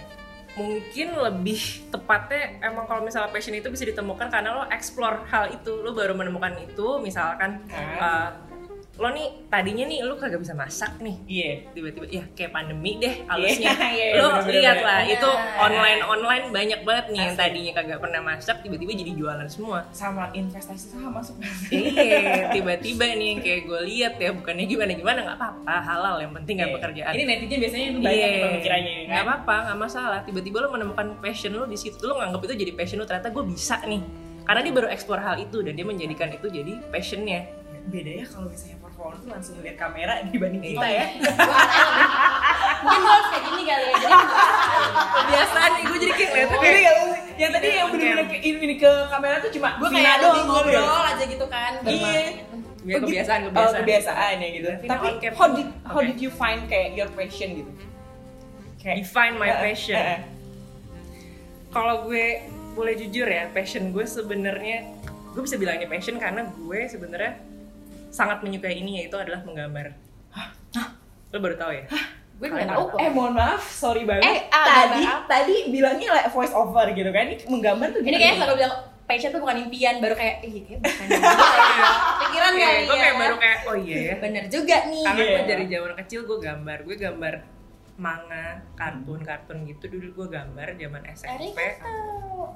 mungkin 0.55 1.07
lebih 1.13 1.61
tepatnya 1.87 2.41
emang 2.63 2.83
kalau 2.83 3.03
misalnya 3.03 3.29
passion 3.29 3.53
itu 3.53 3.67
bisa 3.67 3.85
ditemukan 3.85 4.27
karena 4.27 4.49
lo 4.51 4.63
explore 4.67 5.21
hal 5.27 5.51
itu 5.51 5.71
lo 5.77 5.91
baru 5.91 6.15
menemukan 6.15 6.57
itu 6.57 6.97
misalkan 6.97 7.61
Hmm. 7.67 7.99
uh, 8.01 8.29
lo 8.95 9.11
nih 9.11 9.27
tadinya 9.45 9.83
nih 9.83 9.99
lo 10.01 10.15
kagak 10.15 10.39
bisa 10.39 10.53
masak 10.53 10.95
nih 10.97 11.19
Iya. 11.25 11.51
tiba-tiba 11.69 12.05
ya 12.09 12.23
kayak 12.31 12.47
pandemi 12.49 12.95
deh 12.95 13.11
alusnya 13.25 13.75
Iya, 13.75 13.91
iya, 13.91 14.05
lo 14.17 14.39
lihat 14.41 14.77
lah 14.79 14.99
bener. 15.01 15.13
itu 15.13 15.29
online 15.57 16.01
online 16.01 16.45
banyak 16.49 16.79
banget 16.81 17.05
nih 17.09 17.19
yang 17.21 17.33
Asli. 17.33 17.41
tadinya 17.41 17.71
kagak 17.75 17.99
pernah 17.99 18.21
masak 18.21 18.55
tiba-tiba 18.59 18.91
jadi 18.93 19.11
jualan 19.13 19.47
semua 19.47 19.83
Sama 19.91 20.31
investasi 20.31 20.87
saham 20.89 21.11
masuk. 21.11 21.35
iya 21.69 22.47
tiba-tiba 22.55 23.03
nih 23.11 23.27
yang 23.29 23.39
kayak 23.41 23.61
gue 23.65 23.79
lihat 23.85 24.13
ya 24.15 24.31
bukannya 24.31 24.63
gimana 24.65 24.91
gimana 24.93 25.19
nggak 25.21 25.37
apa-apa 25.37 25.75
halal 25.77 26.15
yang 26.17 26.31
penting 26.33 26.55
kan 26.55 26.65
Iya. 26.65 26.75
pekerjaan 26.75 27.11
Ini 27.11 27.23
netizen 27.25 27.59
biasanya 27.59 27.85
itu 27.85 27.99
banyak 27.99 28.15
Iya, 28.31 28.39
pemikirannya 28.41 28.91
nggak 29.05 29.11
kan. 29.13 29.25
apa-apa, 29.25 29.55
nggak 29.65 29.79
masalah. 29.81 30.19
Tiba-tiba 30.21 30.57
lo 30.57 30.69
menemukan 30.69 31.07
passion 31.19 31.51
lo 31.51 31.65
di 31.65 31.75
situ, 31.75 31.99
lo 32.01 32.15
nganggap 32.15 32.41
itu 32.41 32.53
jadi 32.57 32.71
passion 32.73 32.97
lo. 32.97 33.05
Ternyata 33.05 33.27
gue 33.29 33.43
bisa 33.43 33.75
nih, 33.83 33.99
karena 34.41 34.61
dia 34.61 34.73
baru 34.73 34.87
explore 34.87 35.19
hal 35.19 35.35
itu 35.37 35.59
dan 35.59 35.73
dia 35.73 35.83
menjadikan 35.83 36.29
itu 36.29 36.47
jadi 36.47 36.79
passionnya. 36.87 37.43
Bedanya 37.85 38.25
kalau 38.25 38.47
misalnya 38.47 38.77
perform 39.05 39.21
tuh 39.21 39.29
langsung 39.31 39.55
lihat 39.61 39.77
kamera 39.77 40.13
dibanding 40.25 40.57
Iya. 40.59 40.69
kita 40.73 40.87
ya. 40.89 41.05
Lebih- 41.05 41.37
mungkin 42.81 42.99
gue 42.99 43.11
harus 43.11 43.27
kayak 43.29 43.43
gini 43.45 43.63
kali 43.63 43.85
ya 43.85 43.95
jadi 43.95 44.15
Kebiasaan 45.15 45.69
nih, 45.71 45.83
gue 45.85 45.97
jadi 45.99 46.13
kayak 46.15 46.31
Jadi 46.35 46.55
kayak 46.55 46.81
yang, 46.81 46.99
yang 47.35 47.51
tadi 47.51 47.67
yang 47.71 47.87
bener-bener 47.87 48.25
ke, 48.25 48.37
ini 48.39 48.75
ke 48.75 48.91
kamera 49.07 49.35
tuh 49.39 49.51
cuma 49.51 49.69
gue 49.75 49.89
kayak 49.91 50.15
doang 50.17 50.33
lebih 50.33 50.43
ngobrol. 50.47 51.05
aja 51.05 51.23
gitu 51.23 51.45
kan 51.47 51.71
Iya. 51.83 52.13
ya, 52.81 52.97
kebiasaan, 52.99 53.39
Oh, 53.41 53.49
kebiasaan. 53.51 53.79
kebiasaan 53.79 54.35
ya 54.35 54.49
gitu. 54.51 54.69
Tapi 54.83 55.05
how 55.31 55.47
did 55.51 55.69
how 55.83 56.01
did 56.01 56.17
you 56.17 56.31
find 56.31 56.65
kayak 56.65 56.93
your 56.93 57.09
passion 57.11 57.49
gitu? 57.55 57.71
Kayak 58.77 59.01
Define 59.01 59.35
my 59.35 59.49
passion. 59.51 59.97
Kalau 61.69 62.05
gue 62.05 62.25
boleh 62.73 62.93
jujur 62.95 63.25
ya, 63.25 63.49
passion 63.51 63.89
gue 63.89 64.05
sebenarnya 64.05 64.85
gue 65.33 65.41
bisa 65.41 65.57
bilang 65.57 65.75
ini 65.75 65.85
passion 65.85 66.15
karena 66.15 66.47
gue 66.47 66.79
sebenarnya 66.85 67.35
sangat 68.15 68.39
menyukai 68.39 68.79
ini 68.79 69.03
yaitu 69.03 69.15
adalah 69.15 69.43
menggambar. 69.43 69.91
Hah? 70.31 70.47
Lo 71.29 71.37
baru 71.37 71.55
tahu 71.55 71.71
ya? 71.73 71.83
gue 72.35 72.47
nggak 72.49 72.67
tahu 72.67 72.83
kok 72.89 72.97
Eh 72.97 73.09
mohon 73.09 73.31
maaf, 73.33 73.63
sorry 73.65 74.03
banget. 74.03 74.23
Eh, 74.25 74.39
ah, 74.49 74.65
tadi 74.65 75.01
tadi 75.25 75.55
bilangnya 75.69 76.11
like 76.13 76.27
voice 76.29 76.51
over 76.51 76.83
gitu 76.89 77.07
kan? 77.09 77.27
Ini 77.29 77.43
menggambar 77.45 77.87
tuh 77.91 77.99
ini 78.01 78.11
kayaknya 78.13 78.39
kalau 78.41 78.55
bilang 78.55 78.73
passion 79.05 79.29
tuh 79.29 79.37
bukan 79.37 79.55
impian 79.61 80.01
baru 80.01 80.15
kayak 80.15 80.41
ih 80.41 80.65
kayak 80.65 80.79
bukan 80.81 81.05
ya 81.05 81.21
pikiran 82.25 82.51
Iya, 82.51 82.65
kali 82.65 82.79
gue 82.81 82.89
ya 82.89 82.99
kayak 82.99 83.15
baru 83.15 83.35
kayak 83.37 83.57
oh 83.63 83.75
iya 83.77 83.97
ya. 84.01 84.13
bener 84.17 84.43
juga 84.49 84.77
nih 84.83 85.03
karena 85.05 85.21
Iya. 85.21 85.29
gue 85.31 85.43
dari 85.45 85.65
zaman 85.69 85.91
kecil 85.95 86.19
gue 86.25 86.37
gambar 86.41 86.77
gue 86.81 86.95
gambar 86.97 87.33
manga 87.95 88.59
kartun 88.73 89.19
kartun 89.19 89.63
gitu. 89.63 89.87
Dulu 89.87 90.07
gue 90.13 90.27
gambar 90.29 90.67
zaman 90.73 91.03
SMP 91.09 91.55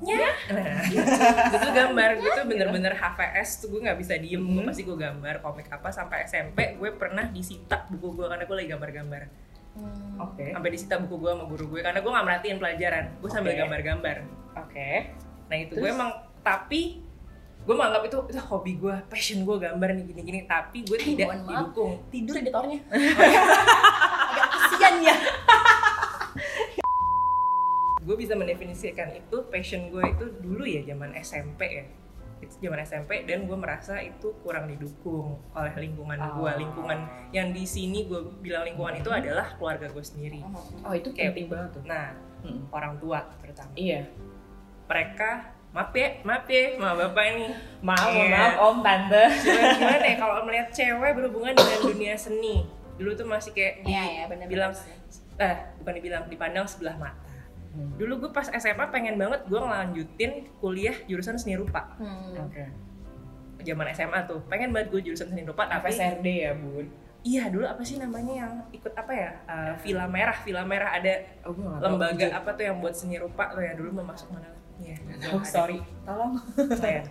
ya. 0.02 0.32
Nah 0.50 0.84
itu 1.56 1.68
gambar 1.70 2.10
gue 2.16 2.32
tuh 2.34 2.46
bener-bener 2.46 2.94
HVS 2.94 3.50
tuh 3.60 3.68
gue 3.70 3.82
nggak 3.82 3.98
bisa 3.98 4.16
diem. 4.16 4.40
Gue 4.42 4.60
Hmm. 4.60 4.68
pasti 4.68 4.84
gue 4.84 4.96
gambar 4.96 5.36
komik 5.40 5.68
apa 5.68 5.90
sampai 5.90 6.24
SMP 6.24 6.76
gue 6.76 6.90
pernah 6.94 7.24
disita 7.26 7.88
buku 7.88 8.14
gue 8.14 8.28
karena 8.28 8.44
gue 8.44 8.56
lagi 8.56 8.70
gambar-gambar. 8.70 9.24
Hmm. 9.70 10.18
Oke. 10.20 10.52
sampai 10.52 10.70
disita 10.70 11.00
buku 11.00 11.16
gue 11.18 11.32
sama 11.32 11.46
guru 11.46 11.66
gue 11.70 11.82
karena 11.82 12.00
gue 12.00 12.12
nggak 12.12 12.26
merhatiin 12.26 12.58
pelajaran. 12.58 13.06
Gue 13.18 13.30
sambil 13.30 13.54
gambar-gambar. 13.56 14.18
Oke. 14.58 14.92
nah 15.48 15.58
itu 15.58 15.74
gue 15.74 15.88
emang 15.88 16.12
tapi 16.40 17.02
gue 17.60 17.76
menganggap 17.76 18.04
itu 18.04 18.18
itu 18.28 18.40
hobi 18.42 18.74
gue 18.76 18.96
passion 19.08 19.42
gue 19.42 19.56
gambar 19.58 19.90
nih 19.94 20.06
gini-gini. 20.06 20.40
Tapi 20.44 20.84
gue 20.84 20.98
tidak 20.98 21.28
mohon 21.30 21.40
maaf. 21.42 21.52
didukung. 21.66 21.92
Tidur 22.10 22.36
editornya 22.36 22.80
ya 25.02 25.16
gue 28.00 28.16
bisa 28.16 28.34
mendefinisikan 28.34 29.12
itu 29.12 29.38
passion 29.48 29.90
gue 29.90 30.02
itu 30.02 30.26
dulu 30.40 30.64
ya 30.64 30.82
zaman 30.84 31.14
SMP 31.16 31.62
ya 31.70 31.86
itu 32.40 32.56
zaman 32.58 32.80
SMP 32.80 33.22
dan 33.24 33.44
gue 33.44 33.54
merasa 33.54 34.00
itu 34.00 34.32
kurang 34.40 34.66
didukung 34.66 35.36
oleh 35.52 35.74
lingkungan 35.78 36.16
gue 36.16 36.48
Oh. 36.48 36.56
lingkungan 36.58 37.00
yang 37.30 37.52
di 37.52 37.68
sini 37.68 38.08
gue 38.08 38.18
bilang 38.40 38.64
lingkungan 38.64 38.96
itu 38.96 39.10
adalah 39.10 39.54
keluarga 39.54 39.86
gue 39.86 40.02
sendiri 40.02 40.40
Oh 40.82 40.94
itu 40.94 41.12
Kayak- 41.12 41.36
penting 41.36 41.48
banget 41.48 41.70
tuh. 41.72 41.84
nah 41.86 42.16
Hmm. 42.40 42.64
orang 42.72 42.96
tua 42.98 43.20
terutama 43.38 43.68
Iya. 43.76 44.08
mereka 44.88 45.52
maaf 45.70 45.92
ya 45.92 46.24
maaf 46.24 46.48
ya 46.48 46.80
ma 46.80 46.96
bapak 46.96 47.24
ini 47.30 47.48
Maaf, 47.84 48.08
Iya. 48.10 48.32
maaf 48.32 48.56
om 48.64 48.78
tante. 48.80 49.24
gimana, 49.38 49.70
gimana 49.76 50.06
ya 50.08 50.16
kalau 50.24 50.36
melihat 50.42 50.68
cewek 50.72 51.12
berhubungan 51.14 51.52
dengan 51.52 51.80
dunia 51.84 52.16
seni 52.16 52.64
dulu 53.00 53.12
tuh 53.14 53.26
masih 53.26 53.52
kayak 53.52 53.74
di- 53.82 53.90
Iya, 53.90 54.04
iya, 54.06 54.24
benar-benar 54.26 54.52
bilang 54.52 54.74
sih. 54.76 54.92
eh 55.38 55.56
bukan 55.80 55.94
dibilang 55.96 56.24
dipandang 56.28 56.66
sebelah 56.66 56.96
mata 56.96 57.32
dulu 57.96 58.14
gue 58.20 58.30
pas 58.30 58.44
SMA 58.50 58.86
pengen 58.88 59.16
banget 59.16 59.46
gue 59.46 59.56
ngelanjutin 59.58 60.32
kuliah 60.58 60.98
jurusan 61.06 61.34
seni 61.34 61.56
rupa 61.56 61.96
Hmm. 61.96 62.36
Oke. 62.42 62.66
zaman 63.62 63.88
SMA 63.90 64.20
tuh 64.26 64.44
pengen 64.46 64.70
banget 64.70 64.90
gue 64.90 65.02
jurusan 65.06 65.28
seni 65.28 65.44
rupa 65.44 65.64
tapi 65.66 65.88
FSRD 65.88 66.28
ya 66.42 66.52
bun. 66.54 66.88
iya 67.22 67.48
dulu 67.48 67.64
apa 67.64 67.80
sih 67.80 67.96
namanya 67.96 68.34
yang 68.38 68.52
ikut 68.70 68.92
apa 68.92 69.12
ya 69.12 69.32
Eh, 69.46 69.74
Villa 69.82 70.08
Merah 70.08 70.38
Villa 70.42 70.64
Merah 70.64 70.92
ada 70.94 71.14
Oh, 71.42 71.52
gue 71.52 71.62
nggak 71.62 71.78
tahu. 71.78 71.92
lembaga 71.94 72.28
apa 72.34 72.50
tuh 72.52 72.64
yang 72.66 72.78
buat 72.78 72.94
seni 72.94 73.16
rupa 73.16 73.48
tuh 73.50 73.62
yang 73.62 73.76
dulu 73.76 73.90
mau 73.94 74.08
masuk 74.08 74.28
mana 74.30 74.50
Iya, 74.78 74.96
Oh 75.30 75.44
sorry. 75.46 75.80
Tolong. 76.02 76.40
saya 76.74 77.04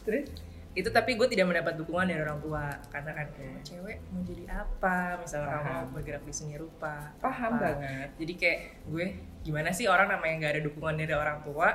Terus? 0.00 0.30
Itu 0.72 0.88
tapi 0.88 1.16
gue 1.16 1.26
tidak 1.26 1.48
mendapat 1.48 1.74
dukungan 1.76 2.06
dari 2.06 2.20
orang 2.20 2.38
tua 2.38 2.70
karena 2.88 3.10
kan 3.10 3.26
"Oh, 3.34 3.60
cewek 3.62 3.98
mau 4.10 4.20
jadi 4.22 4.44
apa 4.46 5.16
misalnya 5.18 5.48
kamu 5.50 5.64
Paham. 5.64 5.86
bergerak 5.90 6.22
di 6.22 6.32
seni 6.34 6.54
rupa 6.54 6.94
Paham 7.18 7.52
apa?" 7.56 7.62
banget. 7.78 8.08
jadi 8.20 8.32
kayak 8.36 8.58
gue 8.86 9.04
gimana 9.42 9.70
sih 9.70 9.86
orang 9.88 10.08
namanya 10.08 10.34
nggak 10.38 10.52
ada 10.58 10.62
dukungan 10.62 10.94
dari 10.96 11.14
orang 11.14 11.38
tua 11.42 11.68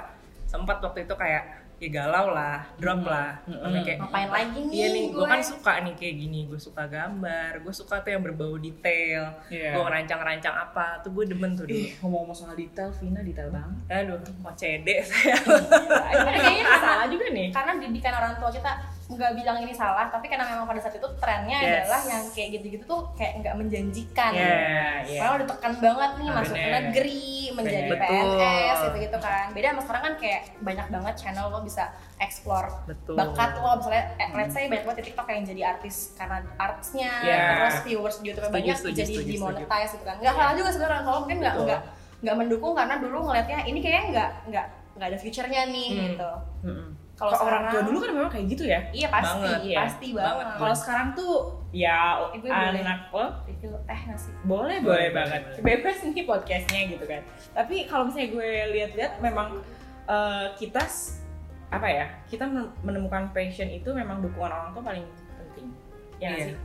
sempat 0.45 0.77
waktu 0.79 1.03
itu 1.03 1.15
kayak 1.15 1.62
ya 1.75 1.89
galau 1.91 2.31
lah 2.31 2.63
drop 2.75 2.99
Hmm. 2.99 3.09
lah 3.09 3.31
Hmm. 3.43 3.75
Kayak 3.79 3.97
ngapain 3.99 4.29
lagi 4.29 4.59
nih 4.61 4.73
Iya 4.73 4.87
nih, 4.89 5.03
gue 5.07 5.15
gue 5.15 5.25
kan 5.25 5.41
suka 5.41 5.73
nih 5.79 5.93
kayak 5.93 6.15
gini, 6.17 6.39
gue 6.45 6.55
suka 6.57 6.83
gambar, 6.85 7.51
gue 7.59 7.73
suka 7.73 7.99
tuh 7.99 8.09
yang 8.09 8.21
berbau 8.21 8.55
detail, 8.55 9.23
Iya. 9.47 9.71
gue 9.71 9.83
ngerancang-rancang 9.83 10.55
apa, 10.55 10.99
tuh 10.99 11.11
gue 11.11 11.25
demen 11.25 11.51
tuh 11.53 11.65
dulu. 11.65 11.83
Ngomong-ngomong 11.99 12.35
soal 12.35 12.53
detail, 12.53 12.87
Vina 12.93 13.19
detail 13.19 13.49
banget. 13.49 13.77
Aduh, 13.89 14.15
mau 14.39 14.53
cede 14.53 15.01
saya. 15.01 15.35
Ini 15.35 16.29
kayaknya 16.39 16.65
salah 16.77 17.07
juga 17.07 17.25
nih. 17.29 17.47
karena 17.49 17.71
didikan 17.77 18.13
orang 18.13 18.33
tua 18.35 18.49
kita 18.49 18.71
nggak 19.13 19.33
bilang 19.33 19.57
ini 19.57 19.71
salah 19.71 20.07
tapi 20.07 20.25
karena 20.25 20.45
memang 20.45 20.65
pada 20.65 20.79
saat 20.79 20.93
itu 20.93 21.07
trennya 21.17 21.57
Yes. 21.57 21.85
adalah 21.85 22.01
yang 22.07 22.23
kayak 22.29 22.49
gitu-gitu 22.53 22.83
tuh 22.83 23.01
kayak 23.13 23.39
nggak 23.39 23.55
menjanjikan 23.55 24.31
Iya, 24.31 24.53
iya. 25.03 25.19
Karena 25.19 25.31
udah 25.35 25.47
tekan 25.49 25.73
banget 25.77 26.11
nih 26.15 26.27
Ah, 26.27 26.35
masuk 26.35 26.55
ke 26.55 26.69
negeri, 26.71 27.23
menjadi 27.51 27.81
Bener. 27.87 28.01
PNS 28.03 28.77
gitu-gitu 28.83 29.17
kan. 29.19 29.45
Beda 29.51 29.67
sama 29.69 29.81
sekarang 29.81 30.03
kan 30.03 30.13
kayak 30.17 30.41
banyak 30.59 30.87
banget 30.89 31.13
channel 31.15 31.45
lo 31.47 31.59
bisa 31.61 31.83
explore 32.17 32.69
Betul. 32.83 33.15
bakat 33.15 33.51
lo 33.57 33.71
misalnya 33.77 34.03
eh, 34.15 34.29
let's 34.31 34.51
say 34.51 34.65
banyak 34.65 34.83
banget 34.83 34.99
di 34.99 35.05
TikTok 35.07 35.27
yang 35.27 35.43
jadi 35.45 35.61
artis 35.69 35.95
karena 36.13 36.37
artsnya 36.55 37.11
Iya. 37.19 37.37
terus 37.57 37.75
viewers 37.83 38.15
di 38.17 38.25
YouTube 38.27 38.45
Setuju, 38.45 38.57
banyak 38.57 38.75
setuju, 38.75 38.97
jadi 38.97 39.13
setuju, 39.13 39.31
dimonetize 39.31 39.91
gitu 39.91 40.03
kan. 40.03 40.15
Nggak 40.17 40.33
salah 40.33 40.53
juga 40.53 40.69
sebenarnya 40.69 41.01
kalau 41.03 41.19
mungkin 41.21 41.37
nggak 41.39 41.55
nggak 41.59 41.81
nggak 42.21 42.35
mendukung 42.37 42.73
karena 42.73 42.95
dulu 42.97 43.17
ngelihatnya 43.25 43.59
ini 43.65 43.79
kayaknya 43.79 44.03
nggak 44.09 44.29
nggak 44.47 44.65
nggak 44.93 45.07
ada 45.09 45.17
future-nya 45.17 45.61
nih 45.67 45.87
Hmm. 45.89 46.03
gitu. 46.07 46.31
Mm-mm. 46.63 46.87
Kalau 47.25 47.45
orang 47.45 47.63
tua 47.67 47.81
dulu 47.81 47.97
kan 47.97 48.09
memang 48.11 48.31
kayak 48.31 48.45
gitu 48.49 48.63
ya. 48.65 48.79
Iya 48.89 49.07
pasti, 49.07 49.39
Banget, 49.39 49.59
iya. 49.63 49.77
pasti 49.79 50.07
Banget. 50.11 50.35
banget. 50.35 50.57
Kalau 50.59 50.75
sekarang 50.75 51.07
tuh 51.13 51.33
ya 51.73 51.97
Ibu 52.29 52.45
anak 52.47 52.99
lo 53.09 53.25
review 53.43 53.73
teh 53.83 53.97
nggak 53.97 54.19
sih? 54.19 54.29
boleh 54.43 54.45
Boleh, 54.45 54.77
boleh 54.77 54.81
boleh, 54.85 55.07
banget 55.09 55.41
boleh. 55.41 55.61
bebas 55.65 55.97
nih 56.05 56.23
podcastnya 56.23 56.81
gitu 56.85 57.01
kan 57.03 57.21
tapi 57.49 57.75
kalau 57.89 58.05
misalnya 58.05 58.29
gue 58.29 58.49
lihat-lihat 58.69 59.13
memang 59.17 59.57
eh, 60.05 60.45
kita 60.53 60.85
apa 61.69 61.87
ya 61.87 62.05
kita 62.29 62.45
men- 62.45 62.69
menemukan 62.85 63.33
passion 63.33 63.65
itu 63.65 63.89
memang 63.89 64.21
dukungan 64.21 64.53
orang 64.53 64.69
tua 64.69 64.85
paling 64.85 65.05
penting 65.33 65.67
ya 66.21 66.29
Iya. 66.29 66.45
sih 66.45 66.55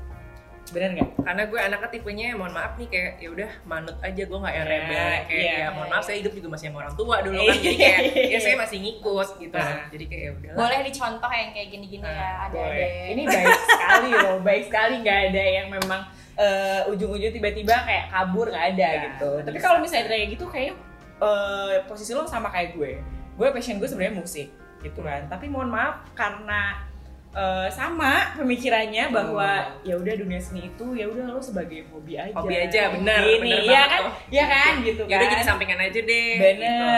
bener 0.71 0.91
nggak? 0.95 1.11
Karena 1.21 1.43
gue 1.45 1.59
anaknya 1.59 1.89
tipenya 1.89 2.27
mohon 2.33 2.53
maaf 2.53 2.73
nih 2.75 2.89
kayak 2.89 3.13
ya 3.19 3.29
udah 3.31 3.51
manut 3.63 3.97
aja 3.99 4.23
gue 4.25 4.39
nggak 4.39 4.55
yang 4.55 4.67
Iya, 4.67 4.75
rebel 4.75 4.97
kayak 4.99 5.29
iya. 5.31 5.55
ya 5.59 5.67
mohon 5.71 5.89
maaf 5.89 6.03
saya 6.03 6.17
hidup 6.19 6.33
juga 6.33 6.49
masih 6.49 6.67
sama 6.69 6.79
orang 6.83 6.95
tua 6.95 7.17
dulu 7.21 7.39
kan. 7.39 7.57
Jadi 7.57 7.75
kayak 7.75 7.99
ya 8.29 8.39
saya 8.39 8.57
masih 8.65 8.79
ngikut 8.79 9.29
gitu. 9.39 9.57
Nah. 9.57 9.81
jadi 9.89 10.05
kayak 10.05 10.23
ya 10.23 10.31
udahlah. 10.33 10.57
Boleh 10.57 10.79
dicontoh 10.83 11.31
yang 11.31 11.51
kayak 11.51 11.69
gini-gini 11.69 12.03
Nah, 12.03 12.13
ya, 12.13 12.31
ada 12.45 12.59
ada. 12.59 12.87
ini 13.09 13.23
baik 13.25 13.57
sekali 13.67 14.11
loh 14.13 14.37
baik 14.41 14.63
sekali. 14.67 14.95
Nggak 15.01 15.19
ada 15.29 15.43
yang 15.45 15.67
memang 15.69 16.01
eh, 16.35 16.81
ujung-ujung 16.87 17.33
tiba-tiba 17.33 17.75
kayak 17.83 18.05
kabur 18.09 18.47
nggak 18.49 18.67
ada 18.73 18.89
Nggak, 18.89 19.03
gitu. 19.05 19.31
Tapi 19.43 19.57
bisa. 19.57 19.65
kalau 19.65 19.79
misalnya 19.79 20.07
kayak 20.07 20.27
gitu 20.33 20.45
kayak 20.47 20.75
eh, 21.19 21.75
posisi 21.85 22.11
lo 22.13 22.25
sama 22.25 22.49
kayak 22.49 22.73
gue. 22.73 22.93
Gue 23.35 23.47
passion 23.51 23.79
gue 23.79 23.87
sebenarnya 23.87 24.15
musik 24.15 24.49
gitu 24.79 25.01
kan. 25.03 25.27
Tapi 25.27 25.47
mohon 25.47 25.69
maaf 25.69 26.07
karena 26.15 26.87
eh, 27.30 27.68
sama 27.68 28.32
pemikirannya 28.35 29.11
bahwa 29.11 29.50
ya 29.82 29.94
udah 29.94 30.14
dunia 30.16 30.38
seni 30.38 30.66
itu 30.66 30.87
ya 30.92 31.04
udah 31.04 31.28
lo 31.28 31.38
sebagai 31.38 31.85
hobi 31.88 32.14
aja 32.14 32.32
hobi 32.32 32.54
aja 32.56 32.82
bener 32.92 33.20
Gini, 33.20 33.40
bener 33.42 33.61
ya 33.64 33.82
kan 33.85 34.00
tuh. 34.00 34.12
ya 34.30 34.44
kan 34.47 34.73
gitu 34.80 35.02
ya 35.04 35.14
udah 35.14 35.26
kan 35.26 35.35
jadi 35.35 35.44
sampingan 35.44 35.80
aja 35.80 36.00
deh 36.00 36.32
bener 36.37 36.56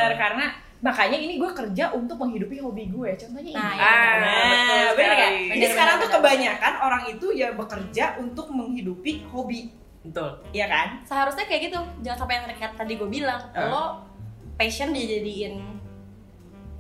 gitu. 0.09 0.17
karena 0.17 0.47
makanya 0.81 1.19
ini 1.19 1.35
gue 1.37 1.51
kerja 1.51 1.85
untuk 1.93 2.17
menghidupi 2.17 2.57
hobi 2.57 2.89
gue 2.89 3.11
contohnya 3.15 3.53
Nah, 3.53 3.69
ini 3.69 3.77
iya, 3.77 3.85
Ah, 3.85 4.09
bener. 4.17 4.49
betul 4.49 4.81
Nah, 4.81 4.93
bener 4.97 5.13
nggak? 5.13 5.31
Jadi 5.31 5.49
Bener, 5.53 5.69
sekarang 5.69 5.95
bener, 5.95 6.01
tuh 6.01 6.09
bener. 6.09 6.25
kebanyakan 6.25 6.75
orang 6.81 7.03
itu 7.07 7.27
ya 7.33 7.49
bekerja 7.53 8.05
untuk 8.17 8.47
menghidupi 8.49 9.13
hobi, 9.29 9.61
betul 10.01 10.31
ya 10.51 10.67
kan? 10.67 10.89
Seharusnya 11.05 11.45
kayak 11.45 11.63
gitu, 11.69 11.77
jangan 12.01 12.19
sampai 12.19 12.35
yang 12.35 12.47
terkait 12.49 12.73
tadi 12.73 12.93
gue 12.97 13.09
bilang, 13.11 13.41
Ah. 13.53 13.69
lo 13.69 13.85
passion 14.57 14.89
dijadiin 14.91 15.61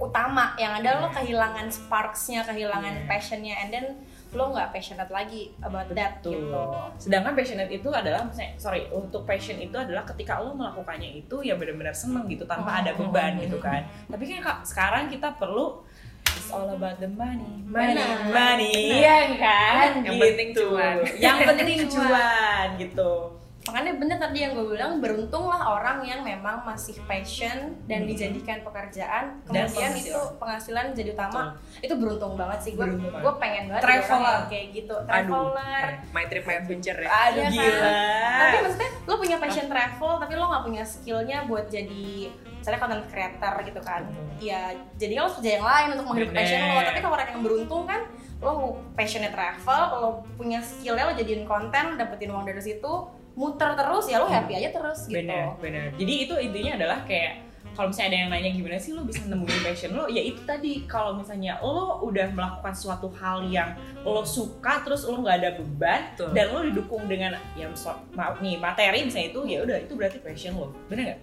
utama, 0.01 0.57
yang 0.57 0.73
ada 0.75 0.99
lo 0.99 1.09
kehilangan 1.09 1.69
sparksnya, 1.69 2.41
kehilangan 2.43 2.95
Iya. 2.97 3.07
passionnya, 3.07 3.55
and 3.55 3.71
then 3.71 3.87
lo 4.31 4.49
nggak 4.49 4.71
passionate 4.71 5.11
lagi 5.11 5.51
about 5.61 5.91
that 5.91 6.19
Betul. 6.19 6.39
gitu. 6.41 6.63
Sedangkan 6.97 7.35
passionate 7.35 7.69
itu 7.69 7.91
adalah, 7.91 8.25
misalnya, 8.25 8.55
sorry, 8.57 8.87
untuk 8.89 9.23
passion 9.25 9.59
itu 9.59 9.75
adalah 9.75 10.03
ketika 10.05 10.39
lo 10.39 10.55
melakukannya 10.55 11.21
itu 11.21 11.37
ya 11.43 11.55
benar-benar 11.55 11.93
seneng 11.93 12.25
gitu 12.27 12.47
tanpa 12.47 12.81
ada 12.81 12.95
Hmm. 12.95 13.07
beban 13.07 13.37
gitu 13.39 13.59
kan. 13.59 13.83
Tapi 14.07 14.25
kan 14.25 14.39
Kak, 14.41 14.59
sekarang 14.65 15.05
kita 15.07 15.35
perlu 15.35 15.83
it's 16.31 16.49
all 16.49 16.71
about 16.71 16.97
the 16.97 17.11
money, 17.11 17.59
money, 17.67 17.99
money, 18.31 18.71
Benar. 18.87 19.03
iya 19.03 19.19
kan? 19.35 19.89
Yang 20.01 20.15
Gitu. 20.15 20.23
penting 20.23 20.49
cuan. 20.55 20.95
Yang 21.19 21.37
penting 21.45 21.79
cuan 21.91 22.67
gitu. 22.79 23.13
Makanya 23.61 23.93
bener 23.95 24.17
tadi 24.17 24.41
yang 24.41 24.53
gue 24.53 24.67
bilang, 24.71 24.99
beruntunglah 24.99 25.61
orang 25.61 26.01
yang 26.01 26.21
memang 26.21 26.65
masih 26.65 26.97
passion 27.05 27.77
dan 27.85 28.03
Hmm. 28.03 28.09
dijadikan 28.09 28.59
pekerjaan, 28.61 29.37
Dan 29.45 29.69
kemudian 29.69 29.93
itu 29.95 30.17
penghasilan 30.37 30.91
jadi 30.91 31.13
utama. 31.13 31.53
Itu 31.79 31.93
beruntung 31.95 32.35
banget 32.35 32.59
sih, 32.59 32.73
gue 32.73 32.81
Beruntung 32.81 33.13
gue 33.13 33.35
pengen 33.37 33.69
banget 33.69 33.85
Traveler. 33.85 34.49
kayak 34.49 34.67
gitu, 34.73 34.97
traveler. 35.05 35.85
my 36.11 36.25
trip 36.25 36.43
my 36.43 36.57
adventure 36.57 36.97
ya 36.97 37.09
Aduh 37.29 37.43
kan? 37.43 37.51
gila. 37.51 37.95
tapi 38.41 38.57
maksudnya 38.63 38.91
lo 39.03 39.15
punya 39.17 39.37
passion 39.37 39.67
travel 39.67 40.13
tapi 40.17 40.33
lo 40.33 40.45
nggak 40.47 40.65
punya 40.65 40.83
skillnya 40.83 41.39
buat 41.45 41.67
jadi 41.67 42.07
misalnya 42.55 42.79
content 42.79 43.05
creator 43.07 43.55
gitu 43.63 43.81
kan 43.81 44.03
ya 44.39 44.61
jadi 44.95 45.15
lo 45.17 45.29
kerja 45.31 45.51
yang 45.53 45.67
lain 45.67 45.89
untuk 45.93 46.07
menghidupi 46.07 46.33
passion 46.35 46.61
lo 46.67 46.81
tapi 46.81 46.99
kalau 46.99 47.15
orang 47.15 47.29
yang 47.31 47.43
beruntung 47.43 47.83
kan 47.85 48.01
lo 48.39 48.51
passionnya 48.93 49.29
travel 49.29 49.81
lo 49.97 50.09
punya 50.35 50.59
skillnya 50.59 51.05
lo 51.05 51.15
jadiin 51.15 51.45
konten 51.45 51.95
dapetin 51.95 52.31
uang 52.31 52.45
dari 52.45 52.59
situ 52.59 52.93
muter 53.35 53.71
terus 53.75 54.05
ya 54.07 54.19
lo 54.19 54.27
happy 54.27 54.53
aja 54.57 54.71
terus 54.71 55.07
gitu 55.07 55.17
Bener, 55.23 55.55
bener. 55.59 55.87
Jadi 55.97 56.13
itu 56.27 56.35
intinya 56.37 56.73
adalah 56.77 56.99
kayak 57.05 57.47
kalau 57.71 57.87
misalnya 57.95 58.09
ada 58.11 58.19
yang 58.19 58.31
nanya 58.35 58.51
gimana 58.51 58.77
sih 58.77 58.91
lo 58.93 59.07
bisa 59.07 59.23
nemuin 59.25 59.61
passion 59.63 59.95
lo, 59.95 60.05
ya 60.11 60.19
itu 60.21 60.43
tadi 60.43 60.85
kalau 60.85 61.15
misalnya 61.15 61.57
lo 61.63 62.03
udah 62.03 62.29
melakukan 62.35 62.75
suatu 62.75 63.09
hal 63.15 63.47
yang 63.47 63.79
lo 64.03 64.27
suka 64.27 64.83
terus 64.83 65.07
lo 65.07 65.23
nggak 65.23 65.37
ada 65.39 65.51
beban 65.55 66.03
Betul. 66.13 66.29
dan 66.35 66.47
lo 66.51 66.61
didukung 66.67 67.07
dengan 67.07 67.39
ya 67.55 67.71
so- 67.79 67.97
maaf 68.13 68.43
nih 68.43 68.59
materi 68.59 69.07
misalnya 69.07 69.29
itu 69.33 69.41
ya 69.47 69.59
udah 69.63 69.77
itu 69.87 69.93
berarti 69.95 70.19
passion 70.19 70.59
lo, 70.59 70.75
bener 70.91 71.15
nggak? 71.15 71.21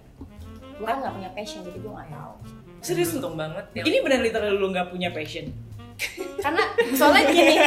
gue 0.78 0.86
kan 0.88 0.98
nggak 1.04 1.14
punya 1.20 1.30
passion 1.36 1.60
jadi 1.68 1.78
gue 1.78 1.92
nggak 1.92 2.10
tahu 2.16 2.34
Serius 2.78 3.12
untung 3.18 3.34
banget 3.36 3.66
ya 3.74 3.82
Ini 3.84 3.98
bener 4.06 4.20
literal 4.24 4.54
lo 4.56 4.68
nggak 4.72 4.88
punya 4.90 5.10
passion. 5.12 5.50
karena 6.38 6.64
soalnya 6.94 7.26
gini 7.28 7.58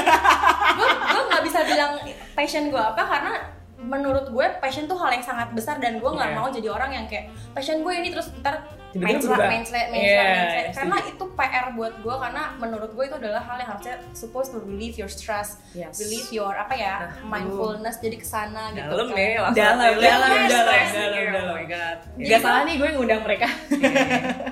gue 0.79 0.89
gue 0.89 1.23
nggak 1.29 1.43
bisa 1.43 1.59
bilang 1.67 1.93
passion 2.33 2.71
gue 2.71 2.79
apa 2.81 3.03
karena 3.03 3.35
menurut 3.83 4.29
gue 4.29 4.47
passion 4.59 4.85
tuh 4.85 4.95
hal 4.95 5.11
yang 5.11 5.23
sangat 5.23 5.49
besar 5.51 5.77
dan 5.77 5.97
gue 5.97 6.07
nggak 6.07 6.31
Iya. 6.31 6.37
mau 6.37 6.47
jadi 6.47 6.69
orang 6.69 6.91
yang 6.93 7.07
kayak 7.07 7.27
passion 7.51 7.81
gue 7.81 7.93
ini 7.93 8.09
terus 8.09 8.29
ntar 8.37 8.61
Tiba-tiba 8.91 9.07
main 9.07 9.23
berubah. 9.23 9.47
main 9.47 9.63
main 9.63 9.87
Iya, 9.95 10.19
main 10.19 10.35
slate 10.43 10.51
setuju. 10.67 10.77
karena 10.77 10.97
itu 11.07 11.25
PR 11.33 11.67
buat 11.71 11.95
gue 11.97 12.15
karena 12.17 12.43
menurut 12.57 12.91
gue 12.91 13.05
itu 13.05 13.17
adalah 13.17 13.41
hal 13.41 13.57
yang 13.57 13.71
harusnya 13.71 13.95
supposed 14.13 14.51
to 14.51 14.59
relieve 14.61 14.95
your 14.95 15.07
stress 15.07 15.63
Yes. 15.73 15.97
relieve 15.97 16.29
your 16.31 16.53
apa 16.53 16.75
ya 16.75 16.95
Nah, 16.99 17.31
mindfulness 17.31 17.97
jadi 17.99 18.17
ke 18.17 18.27
sana 18.27 18.69
gitu 18.71 18.85
dalam 18.85 19.07
kan. 19.07 19.17
deh 19.17 19.31
langsung 19.39 19.57
Dalam, 19.57 19.79
dalam, 19.79 19.97
Yes, 19.97 20.51
dalam, 20.51 20.67
stress 20.67 20.91
dalam, 20.91 21.13
dalam. 21.25 21.41
oh 21.41 21.55
my 21.55 21.67
god 21.67 21.97
Jadi 22.13 22.29
Gak 22.29 22.41
salah 22.41 22.61
nih 22.63 22.75
gue 22.77 22.89
ngundang 22.91 23.23
mereka. 23.23 23.47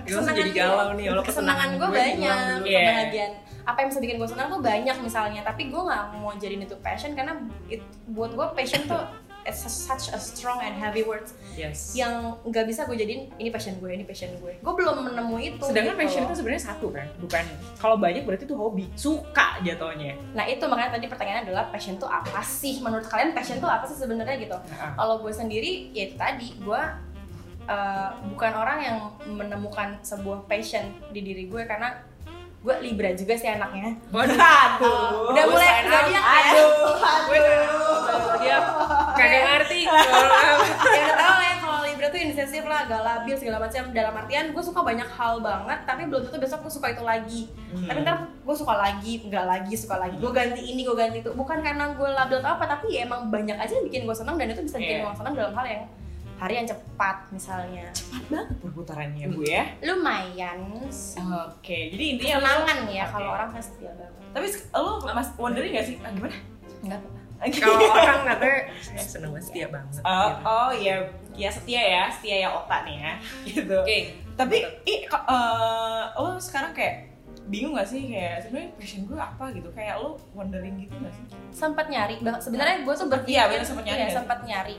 gue 0.01 0.15
langsung 0.15 0.37
jadi 0.37 0.51
galau 0.53 0.89
nih 0.95 1.05
kesenangan 1.21 1.69
gue 1.75 1.89
banyak. 1.91 2.59
Iya. 2.63 2.81
kebahagiaan 2.81 3.33
apa 3.69 3.85
yang 3.85 3.93
bisa 3.93 4.01
bikin 4.01 4.17
gue 4.17 4.25
senang 4.27 4.49
tuh 4.49 4.61
banyak 4.61 4.97
misalnya. 4.99 5.45
Tapi 5.45 5.69
gue 5.69 5.77
nggak 5.79 6.03
mau 6.17 6.33
jadiin 6.33 6.65
itu 6.65 6.77
passion 6.81 7.13
karena 7.13 7.37
it- 7.69 7.85
buat 8.09 8.33
gue 8.33 8.47
passion 8.57 8.89
tuh 8.89 9.05
it's 9.45 9.61
such 9.61 10.09
a 10.09 10.19
strong 10.19 10.61
and 10.61 10.77
heavy 10.77 11.01
words 11.01 11.33
Yes. 11.53 11.93
yang 11.93 12.37
nggak 12.45 12.65
bisa 12.65 12.85
gue 12.85 12.93
jadiin 12.95 13.33
ini 13.35 13.49
passion 13.49 13.77
gue 13.77 13.89
ini 13.89 14.05
passion 14.05 14.29
gue. 14.37 14.57
Gue 14.57 14.75
belum 14.75 15.05
menemui 15.05 15.53
itu 15.53 15.65
Sedangkan 15.65 15.97
gitu. 15.97 16.03
passion 16.05 16.23
itu 16.25 16.35
sebenarnya 16.37 16.65
satu 16.65 16.87
kan, 16.89 17.09
bukan. 17.17 17.45
Kalau 17.77 17.97
banyak 17.97 18.25
berarti 18.25 18.45
itu 18.45 18.53
hobi, 18.55 18.89
suka 18.93 19.61
jatuhnya. 19.61 20.17
nah 20.33 20.45
itu 20.45 20.61
makanya 20.65 20.97
tadi 20.97 21.07
pertanyaannya 21.07 21.45
adalah 21.45 21.65
passion 21.69 21.97
tuh 21.97 22.09
apa 22.09 22.41
sih? 22.41 22.81
Menurut 22.81 23.05
kalian 23.05 23.33
passion 23.33 23.57
tuh 23.57 23.69
apa 23.69 23.85
sih 23.85 23.97
sebenarnya 23.97 24.37
gitu? 24.37 24.57
Nah, 24.57 24.93
kalau 24.95 25.21
gue 25.21 25.33
sendiri 25.33 25.93
ya 25.93 26.09
itu 26.09 26.17
tadi 26.17 26.53
gue 26.57 26.81
uh, 27.67 28.11
bukan 28.29 28.53
orang 28.53 28.79
yang 28.81 28.97
menemukan 29.29 29.97
sebuah 30.01 30.45
passion 30.45 30.85
di 31.09 31.21
diri 31.23 31.45
gue 31.47 31.63
karena 31.65 32.05
gue 32.59 32.75
libra 32.83 33.11
juga 33.13 33.35
sih 33.35 33.49
anaknya. 33.49 33.95
Waduh. 34.11 34.35
Aduh. 34.35 35.31
udah 35.31 35.45
mulai 35.47 35.69
up. 35.71 35.87
zodiak 35.87 36.07
ya? 36.11 36.21
Aduh, 36.21 36.71
gue 37.25 37.39
dia 38.39 38.59
kagak 39.15 39.43
ngerti. 39.45 39.81
Ya 39.87 41.01
udah 41.07 41.17
tau 41.17 41.35
lah 41.39 41.47
ya 41.47 41.57
kalau 41.59 41.79
Libra 41.83 42.07
tuh 42.09 42.19
inisiatif 42.19 42.63
lah, 42.63 42.87
agak 42.87 43.01
labil 43.03 43.35
segala 43.35 43.59
macam. 43.63 43.83
Dalam 43.91 44.15
artian 44.15 44.51
gue 44.51 44.63
suka 44.63 44.81
banyak 44.83 45.07
hal 45.07 45.35
banget 45.39 45.79
tapi 45.87 46.03
belum 46.07 46.23
tentu 46.27 46.39
besok 46.39 46.67
gue 46.67 46.73
suka 46.73 46.87
itu 46.91 47.03
lagi. 47.03 47.43
Hmm. 47.69 47.87
tapi 47.87 47.99
ntar 48.03 48.17
gue 48.27 48.57
suka 48.57 48.75
lagi, 48.75 49.13
enggak 49.23 49.45
lagi, 49.47 49.75
suka 49.75 49.97
lagi. 49.99 50.17
Gue 50.19 50.33
ganti 50.35 50.63
ini, 50.63 50.83
gue 50.83 50.97
ganti 50.97 51.19
itu. 51.23 51.31
Bukan 51.35 51.59
karena 51.63 51.95
gue 51.95 52.09
labil 52.11 52.37
atau 52.43 52.51
apa 52.59 52.65
tapi 52.67 52.95
ya 52.95 53.07
emang 53.07 53.31
banyak 53.31 53.55
aja 53.55 53.71
yang 53.71 53.87
bikin 53.87 54.03
gue 54.03 54.17
senang 54.17 54.35
dan 54.35 54.51
itu 54.51 54.63
bisa 54.67 54.79
bikin 54.79 55.03
Iya. 55.03 55.07
gue 55.07 55.15
senang 55.15 55.35
dalam 55.35 55.55
hal 55.55 55.67
yang 55.67 55.83
hari 56.39 56.55
yang 56.55 56.67
cepat 56.67 57.17
misalnya. 57.29 57.91
Cepat 57.91 58.23
banget 58.31 58.49
perputarannya 58.63 59.27
bu 59.29 59.43
ya. 59.43 59.67
lumayan. 59.83 60.59
Oke, 61.51 61.91
jadi 61.91 62.05
intinya 62.15 62.35
kesenangan 62.39 62.79
ya 62.87 63.05
Oke. 63.05 63.13
kalau 63.13 63.29
orang 63.35 63.49
kan 63.51 63.63
setia 63.63 63.91
banget 63.93 64.15
Tapi 64.31 64.47
lo 64.73 64.91
mas 65.11 65.29
wondering 65.35 65.71
gak 65.75 65.87
sih? 65.87 65.97
Ah, 66.01 66.11
gimana? 66.15 66.37
enggak 66.79 66.99
apa 66.99 67.09
kalau 67.39 67.79
orang 67.91 68.19
saya 68.87 68.99
seneng 68.99 69.31
banget 69.31 69.47
setia 69.47 69.67
banget. 69.69 69.93
Oh, 70.01 70.27
gitu. 70.27 70.43
oh 70.45 70.71
ya, 70.75 70.95
ya 71.35 71.51
setia 71.51 71.83
ya, 71.83 72.03
setia 72.11 72.37
ya 72.43 72.49
otak 72.51 72.83
nih 72.83 72.97
ya, 72.99 73.13
gitu. 73.49 73.77
oke. 73.79 73.99
Tapi, 74.35 74.57
i, 74.85 74.95
ko- 75.07 75.27
eh, 75.27 76.03
lo 76.15 76.39
sekarang 76.39 76.71
kayak 76.71 77.11
bingung 77.47 77.75
gak 77.75 77.87
sih? 77.87 78.07
Kayak 78.07 78.43
sebenarnya 78.43 78.71
passion 78.75 79.03
gue 79.07 79.19
apa? 79.19 79.45
Gitu. 79.51 79.67
Kayak 79.71 79.99
lo 79.99 80.15
wondering 80.31 80.79
gitu 80.79 80.95
gak 80.99 81.11
sih? 81.11 81.25
Sempat 81.51 81.87
nyari 81.87 82.19
sebenarnya 82.39 82.87
gue 82.87 82.95
tuh 82.95 83.07
berpikir 83.07 83.35
Iya, 83.35 83.51
bener, 83.51 83.67
sempat 83.67 83.85
nyari 83.87 83.99
iya, 83.99 84.07
sih? 84.07 84.17
sempat 84.19 84.39
nyari 84.43 84.77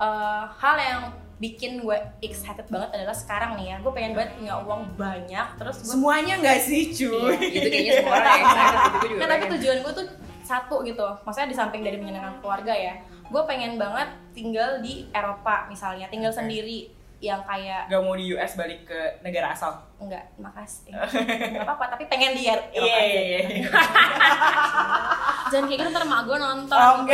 Eh, 0.00 0.44
hal 0.48 0.76
yang 0.80 1.00
bikin 1.40 1.84
gue 1.84 1.96
excited 2.24 2.68
banget 2.68 2.88
adalah 3.00 3.16
sekarang 3.16 3.56
nih 3.56 3.72
ya 3.72 3.76
gue 3.80 3.92
pengen 3.96 4.12
banget 4.12 4.36
punya 4.36 4.60
uang 4.60 4.92
banyak 4.96 5.46
terus 5.56 5.80
gue 5.80 5.92
semuanya 5.92 6.36
nggak 6.40 6.60
sih 6.60 6.92
cuy? 6.92 7.36
Itu 7.48 7.68
kayaknya 7.68 7.92
semua 8.00 8.14
orang 8.16 8.32
yang 8.32 8.44
excited 8.44 8.80
gitu 8.80 8.92
gue 8.92 9.08
juga 9.08 9.20
Nah, 9.20 9.28
tapi 9.28 9.44
tujuan 9.56 9.78
gue 9.84 9.92
tuh 9.96 10.06
satu 10.44 10.76
gitu. 10.82 11.06
Maksudnya 11.24 11.48
di 11.48 11.56
samping 11.56 11.82
dari 11.84 11.96
menyenangkan 12.00 12.42
keluarga 12.42 12.74
ya, 12.74 12.96
gue 13.28 13.42
pengen 13.46 13.76
banget 13.76 14.08
tinggal 14.32 14.80
di 14.82 15.06
Eropa 15.12 15.68
misalnya, 15.68 16.10
tinggal 16.10 16.32
sendiri 16.34 16.90
yang 17.20 17.44
kayak 17.44 17.84
gak 17.86 18.00
mau 18.00 18.16
di 18.16 18.32
US 18.32 18.52
balik 18.54 18.84
ke 18.84 18.98
negara 19.20 19.52
asal? 19.52 19.76
Enggak 19.96 20.32
makasih. 20.34 20.88
Enggak 21.52 21.62
apa-apa 21.62 21.84
tapi 21.92 22.04
pengen 22.06 22.32
di 22.32 22.44
Er- 22.44 22.68
Eropa 22.70 22.88
iya 22.88 22.96
aja. 22.98 23.20
iya 23.20 23.38
iya. 23.44 23.60
Jangan 25.50 25.66
kayak 25.66 25.78
gitu 25.78 25.90
ntar 25.90 26.04
mak 26.06 26.22
gue 26.24 26.38
nonton. 26.38 26.78
Oh 26.78 27.02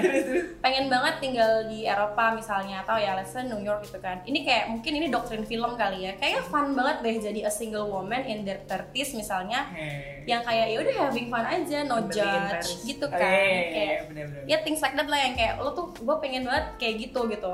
terus 0.00 0.22
terus. 0.24 0.44
pengen 0.58 0.86
banget 0.86 1.14
tinggal 1.18 1.66
di 1.66 1.84
Eropa 1.84 2.32
misalnya 2.32 2.80
atau 2.80 2.94
ya 2.94 3.12
let's 3.12 3.28
say 3.28 3.42
New 3.42 3.58
York 3.58 3.82
gitu 3.82 3.98
kan. 3.98 4.22
Ini 4.22 4.38
kayak 4.40 4.64
mungkin 4.70 4.92
ini 4.94 5.06
doktrin 5.08 5.42
film 5.42 5.74
kali 5.74 6.06
ya. 6.06 6.12
Kayaknya 6.14 6.42
fun 6.44 6.72
banget 6.72 6.96
deh 7.00 7.16
jadi 7.20 7.40
a 7.42 7.52
single 7.52 7.86
woman 7.86 8.22
in 8.22 8.42
their 8.42 8.62
30s 8.64 9.12
misalnya. 9.12 9.68
Oke. 9.68 9.84
yang 10.22 10.38
kayak 10.40 10.70
ya 10.70 10.78
udah 10.78 10.94
having 11.02 11.26
fun 11.26 11.42
aja 11.42 11.82
no 11.82 11.98
Bener, 11.98 12.06
in 12.06 12.14
judge 12.14 12.68
gitu 12.86 13.04
Oh, 13.04 13.10
kan 13.10 13.26
iya, 13.26 13.42
iya, 13.42 13.62
kayak 13.66 13.90
iya, 13.90 14.00
bener-bener. 14.06 14.44
ya 14.46 14.56
things 14.62 14.78
like 14.78 14.94
that 14.94 15.04
lah 15.04 15.18
yang 15.18 15.34
kayak 15.34 15.58
lo 15.58 15.74
tuh 15.74 15.90
gue 15.92 16.16
pengen 16.16 16.46
banget 16.46 16.78
kayak 16.78 16.94
gitu 17.02 17.26
gitu 17.26 17.52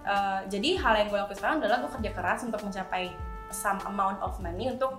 Uh, 0.00 0.40
jadi 0.48 0.80
hal 0.80 0.94
yang 0.96 1.08
gue 1.08 1.18
lakuin 1.18 1.36
sekarang 1.36 1.56
adalah 1.60 1.76
gue 1.78 1.90
kerja 1.92 2.10
keras 2.10 2.40
untuk 2.42 2.60
mencapai 2.60 3.12
some 3.48 3.76
amount 3.84 4.16
of 4.20 4.32
money 4.38 4.66
untuk 4.66 4.96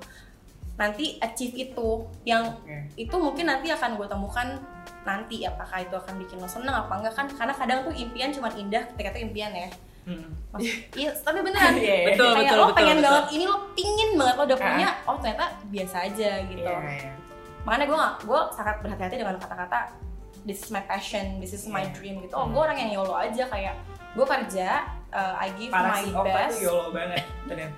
nanti 0.74 1.18
achieve 1.18 1.54
itu 1.54 1.90
yang 2.24 2.54
Oke. 2.54 2.90
itu 2.96 3.16
mungkin 3.16 3.46
nanti 3.46 3.70
akan 3.70 3.98
gue 3.98 4.06
temukan 4.06 4.62
nanti 5.02 5.42
apakah 5.42 5.82
itu 5.82 5.94
akan 5.94 6.16
bikin 6.18 6.38
lo 6.38 6.46
seneng 6.46 6.74
apa 6.76 6.94
enggak 6.96 7.14
kan 7.14 7.26
karena 7.28 7.50
kadang 7.52 7.80
tuh 7.82 7.94
impian 7.94 8.30
cuma 8.30 8.50
indah 8.52 8.82
ketika 8.90 9.14
itu 9.14 9.26
impian 9.26 9.52
ya 9.52 9.70
Hmm. 10.02 10.34
Iya 10.98 11.14
tapi 11.16 11.46
beneran 11.46 11.78
Iya, 11.78 11.86
iya. 11.94 12.06
Betul, 12.10 12.34
kayak 12.34 12.42
betul, 12.42 12.58
lo 12.58 12.66
betul, 12.66 12.74
pengen 12.74 12.98
betul. 12.98 13.06
banget 13.06 13.26
ini 13.32 13.44
lo 13.46 13.58
pingin 13.74 14.10
banget 14.18 14.34
lo 14.34 14.44
udah 14.44 14.58
Ah. 14.58 14.66
punya 14.66 14.88
oh 15.06 15.16
ternyata 15.18 15.46
biasa 15.70 15.96
aja 16.02 16.30
gitu 16.42 16.62
Iya, 16.66 16.78
iya. 16.98 17.12
makanya 17.62 17.86
gue 17.86 17.98
gak, 18.02 18.14
gue 18.26 18.42
sangat 18.52 18.76
berhati-hati 18.82 19.16
dengan 19.18 19.36
kata-kata 19.38 19.80
this 20.42 20.66
is 20.66 20.70
my 20.70 20.82
passion, 20.82 21.38
this 21.38 21.54
is 21.54 21.70
my 21.70 21.86
Iya. 21.86 21.94
dream 21.94 22.16
gitu. 22.18 22.34
Oh, 22.34 22.50
gue 22.50 22.58
orang 22.58 22.74
yang 22.76 22.90
YOLO 22.98 23.14
aja 23.14 23.46
kayak 23.46 23.78
gue 24.12 24.26
kerja, 24.26 24.70
uh, 25.10 25.36
I 25.38 25.56
give 25.56 25.70
parah 25.70 25.94
my 25.94 26.02
sih 26.02 26.12
Opa 26.12 26.28
best. 26.28 26.52
tuh 26.52 26.60
yolo 26.62 26.88
banget 26.92 27.24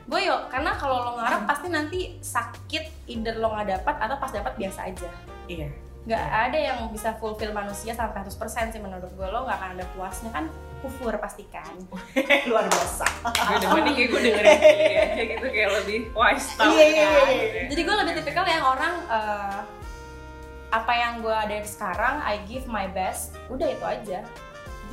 Gue 0.06 0.22
yo, 0.22 0.38
karena 0.48 0.69
kalau 0.74 1.02
lo 1.02 1.12
ngarep 1.15 1.41
pasti 1.43 1.67
nanti 1.67 2.00
sakit, 2.19 3.08
either 3.08 3.36
lo 3.36 3.50
nggak 3.50 3.69
dapat 3.76 3.96
atau 4.00 4.15
pas 4.17 4.30
dapat 4.30 4.54
biasa 4.54 4.80
aja. 4.86 5.10
iya 5.48 5.69
Gak 6.04 6.19
Iya. 6.19 6.36
ada 6.43 6.58
yang 6.60 6.78
bisa 6.91 7.15
fulfill 7.15 7.50
manusia 7.50 7.89
sampai 7.91 8.22
100% 8.22 8.36
sih 8.69 8.78
menurut 8.78 9.08
gue. 9.10 9.24
Lo 9.24 9.48
gak 9.48 9.56
akan 9.56 9.69
ada 9.74 9.88
puasnya 9.89 10.30
kan 10.30 10.52
kufur 10.84 11.15
pastikan. 11.15 11.72
luar 12.52 12.67
biasa 12.67 13.08
gue 13.24 13.58
demen 13.58 13.82
nih 13.82 13.93
kayak 13.96 14.10
gue 14.12 14.19
dengerin 14.22 14.58
dia 14.60 15.00
aja 15.08 15.24
gitu 15.24 15.46
kayak 15.48 15.69
lebih 15.80 16.00
wise 16.12 16.48
tau 16.54 16.67
Iya, 16.67 16.86
iya, 16.86 17.06
kan. 17.08 17.24
iya, 17.24 17.43
iya. 17.48 17.63
Jadi 17.72 17.82
gue 17.82 17.96
lebih 17.96 18.13
tipikal 18.19 18.43
yang 18.43 18.65
orang 18.67 18.93
uh, 19.08 19.60
apa 20.69 20.91
yang 20.91 21.13
gue 21.24 21.32
ada 21.32 21.56
sekarang, 21.63 22.19
I 22.19 22.36
give 22.43 22.67
my 22.67 22.89
best, 22.89 23.32
udah 23.48 23.63
itu 23.65 23.86
aja. 23.88 24.19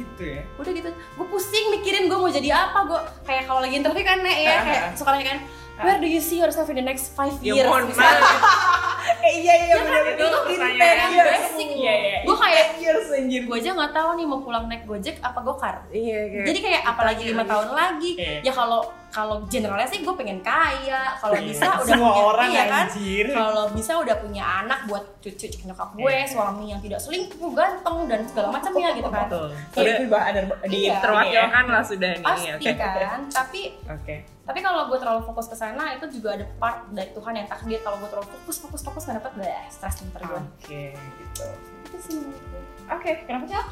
Gitu 0.01 0.23
ya. 0.27 0.43
Udah 0.57 0.73
gitu 0.73 0.89
gue 0.91 1.27
pusing 1.27 1.67
mikirin 1.71 2.05
gue 2.07 2.17
mau 2.17 2.29
jadi 2.29 2.49
apa 2.51 2.79
gue 2.83 2.99
kayak 3.23 3.45
kalau 3.45 3.61
lagi 3.61 3.77
interview 3.77 4.03
kan 4.03 4.19
Nek, 4.19 4.39
ya 4.39 4.51
Ah, 4.51 4.63
kayak 4.63 4.83
suka 4.95 5.11
nanya 5.11 5.27
kan 5.29 5.39
where 5.79 5.97
do 5.97 6.07
you 6.07 6.19
see 6.19 6.37
yourself 6.37 6.69
in 6.69 6.77
the 6.77 6.83
next 6.83 7.11
five 7.11 7.33
ya 7.39 7.53
years? 7.55 7.65
mohon 7.65 7.85
misalnya. 7.87 8.21
maaf. 8.21 8.43
Eh 9.21 9.35
iya 9.39 9.55
iya 9.59 9.67
Ya 9.67 9.77
kan, 9.77 9.85
bener 9.87 10.05
itu 10.07 10.25
bener 10.25 10.41
pertanyaan 10.71 11.09
Iya, 11.11 11.23
basic. 11.27 11.69
iya 11.75 11.93
iya. 11.95 12.19
Gua 12.23 12.37
kayak, 12.39 12.67
years 12.79 13.09
anjir. 13.11 13.43
gue 13.43 13.57
aja 13.59 13.71
nggak 13.75 13.93
tahu 13.93 14.09
nih 14.15 14.27
mau 14.27 14.41
pulang 14.41 14.65
naik 14.65 14.85
gojek 14.85 15.17
apa 15.21 15.41
gokar. 15.41 15.77
Iya 15.91 16.19
kayak 16.27 16.47
jadi 16.47 16.59
kayak 16.59 16.83
apalagi 16.87 17.23
lima 17.27 17.45
tahun 17.45 17.69
lagi 17.71 18.11
Iya. 18.15 18.41
ya 18.43 18.53
kalau 18.55 18.81
kalau 19.11 19.43
generalnya 19.45 19.85
sih 19.85 20.01
gue 20.01 20.15
pengen 20.15 20.39
kaya. 20.39 21.19
Kalau 21.19 21.35
Iya. 21.35 21.43
bisa 21.45 21.67
udah 21.77 21.83
semua 21.85 22.11
punya 22.11 22.23
orang 22.25 22.49
iya 22.49 22.65
kan? 22.65 22.87
kalau 23.33 23.65
bisa 23.71 23.93
udah 23.99 24.17
punya 24.17 24.45
anak 24.63 24.81
buat 24.87 25.03
cucu 25.19 25.47
cucu 25.47 25.67
nyokap 25.67 25.91
gue 25.93 26.07
Iya. 26.09 26.27
suami 26.27 26.71
yang 26.71 26.79
tidak 26.79 26.99
selingkuh 26.99 27.51
ganteng 27.51 28.07
dan 28.07 28.21
segala 28.23 28.49
macamnya 28.51 28.89
gitu 28.93 29.11
kan. 29.11 29.27
Betul. 29.27 29.49
Udah. 29.51 29.97
bah- 30.07 30.27
ada 30.27 30.41
di 30.65 30.79
Iya. 30.87 31.03
terwakilkan 31.03 31.65
lah 31.67 31.83
sudah 31.83 32.11
nih 32.13 32.23
pasti 32.23 32.49
oke. 32.53 32.71
kan? 32.79 33.21
Tapi 33.29 33.61
oke. 33.85 34.17
tapi 34.41 34.59
kalau 34.61 34.87
gue 34.87 34.99
terlalu 34.99 35.23
fokus 35.23 35.47
ke 35.47 35.55
sana 35.55 35.95
itu 35.95 36.07
juga 36.11 36.35
ada 36.35 36.47
part 36.57 36.83
dari 36.91 37.11
Tuhan 37.11 37.35
yang 37.35 37.47
takdir. 37.47 37.79
Kalau 37.81 37.99
gue 37.99 38.09
terlalu 38.09 38.27
fokus 38.33 38.57
fokus 38.59 38.81
fokus 38.81 39.03
nggak 39.05 39.19
dapet 39.19 39.33
deh 39.39 39.63
stres 39.69 40.03
ntar 40.05 40.23
gue 40.23 40.39
oke 40.39 40.83
gitu. 40.95 41.47
Itu 41.85 41.97
sih. 42.01 42.15
Menurut 42.17 42.43
gue. 42.45 42.63
oke 42.89 43.11
kenapa 43.27 43.45
cak 43.49 43.67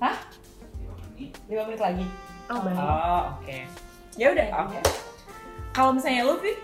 hah? 0.00 0.16
Lima 1.46 1.62
menit 1.64 1.78
lagi 1.80 2.06
oh 2.48 2.58
baik. 2.60 2.76
Oh 2.76 3.22
oke. 3.34 3.58
Ya 4.14 4.26
udah 4.30 4.46
oke. 4.62 4.78
Kalau 5.70 5.90
misalnya 5.92 6.22
lu 6.24 6.36
Fit 6.38 6.58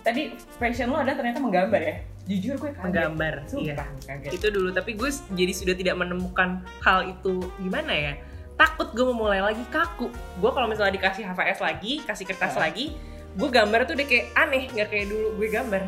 tadi 0.00 0.22
passion 0.56 0.88
lu 0.88 0.96
ada 0.96 1.12
ternyata 1.12 1.38
menggambar 1.38 1.80
ya? 1.80 1.96
Jujur 2.24 2.54
gue 2.56 2.70
kaget. 2.70 2.84
Menggambar 2.84 3.34
iya. 3.40 3.48
Sumpah, 3.48 3.88
kaget. 4.04 4.30
Itu 4.36 4.46
dulu 4.48 4.68
tapi 4.70 4.90
gue 4.94 5.10
jadi 5.32 5.52
sudah 5.52 5.74
tidak 5.74 5.96
menemukan 5.96 6.60
hal 6.80 7.08
itu 7.08 7.40
gimana 7.56 7.92
ya? 7.92 8.14
Takut 8.54 8.90
gue 8.90 9.04
mau 9.06 9.26
mulai 9.26 9.40
lagi 9.40 9.62
kaku. 9.68 10.10
Gue 10.38 10.50
kalau 10.50 10.66
misalnya 10.66 10.94
dikasih 10.94 11.24
HVS 11.24 11.60
lagi 11.60 11.92
kasih 12.02 12.24
kertas 12.24 12.56
Ah. 12.56 12.66
lagi 12.66 12.96
gue 13.38 13.48
gambar 13.48 13.86
tuh 13.86 13.94
udah 13.94 14.06
kayak 14.08 14.26
aneh 14.34 14.66
nggak 14.68 14.88
kayak 14.88 15.06
dulu 15.08 15.26
gue 15.36 15.48
gambar. 15.48 15.82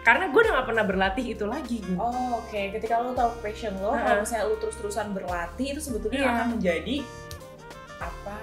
Karena 0.00 0.32
gue 0.32 0.40
udah 0.40 0.52
gak 0.56 0.68
pernah 0.72 0.84
berlatih 0.88 1.26
itu 1.28 1.44
lagi. 1.44 1.84
Oh 2.00 2.40
oke, 2.40 2.56
ketika 2.72 3.04
lo 3.04 3.12
tahu 3.12 3.36
passion 3.44 3.76
lo, 3.84 3.92
Heeh. 3.92 4.00
kalau 4.00 4.18
misalnya 4.24 4.44
lo 4.48 4.56
terus-terusan 4.56 5.12
berlatih 5.12 5.76
itu 5.76 5.80
sebetulnya 5.84 6.24
Iya. 6.24 6.30
akan 6.32 6.46
menjadi 6.56 6.96
apa 8.00 8.34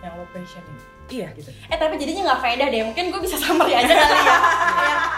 yang 0.00 0.12
lo 0.12 0.24
passionin. 0.32 0.76
iya. 1.06 1.28
Gitu. 1.32 1.48
eh 1.48 1.78
tapi 1.78 1.96
jadinya 1.96 2.32
nggak 2.32 2.40
faedah 2.42 2.66
deh. 2.68 2.82
Mungkin 2.84 3.04
gue 3.08 3.20
bisa 3.22 3.36
summary 3.42 3.72
aja 3.72 3.92
kali 3.92 4.18
ya. 4.18 4.36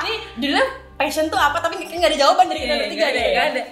Ini 0.04 0.14
dulu 0.36 0.60
passion 0.94 1.26
tuh 1.26 1.38
apa? 1.38 1.58
Tapi 1.58 1.80
nggak 1.80 2.10
ada 2.10 2.18
jawaban 2.18 2.46
dari 2.46 2.60
kita 2.62 2.74
Iya, 2.74 2.82
bertiga 2.84 3.06
deh 3.06 3.14
ada, 3.16 3.30
nggak 3.30 3.46
ada. 3.48 3.62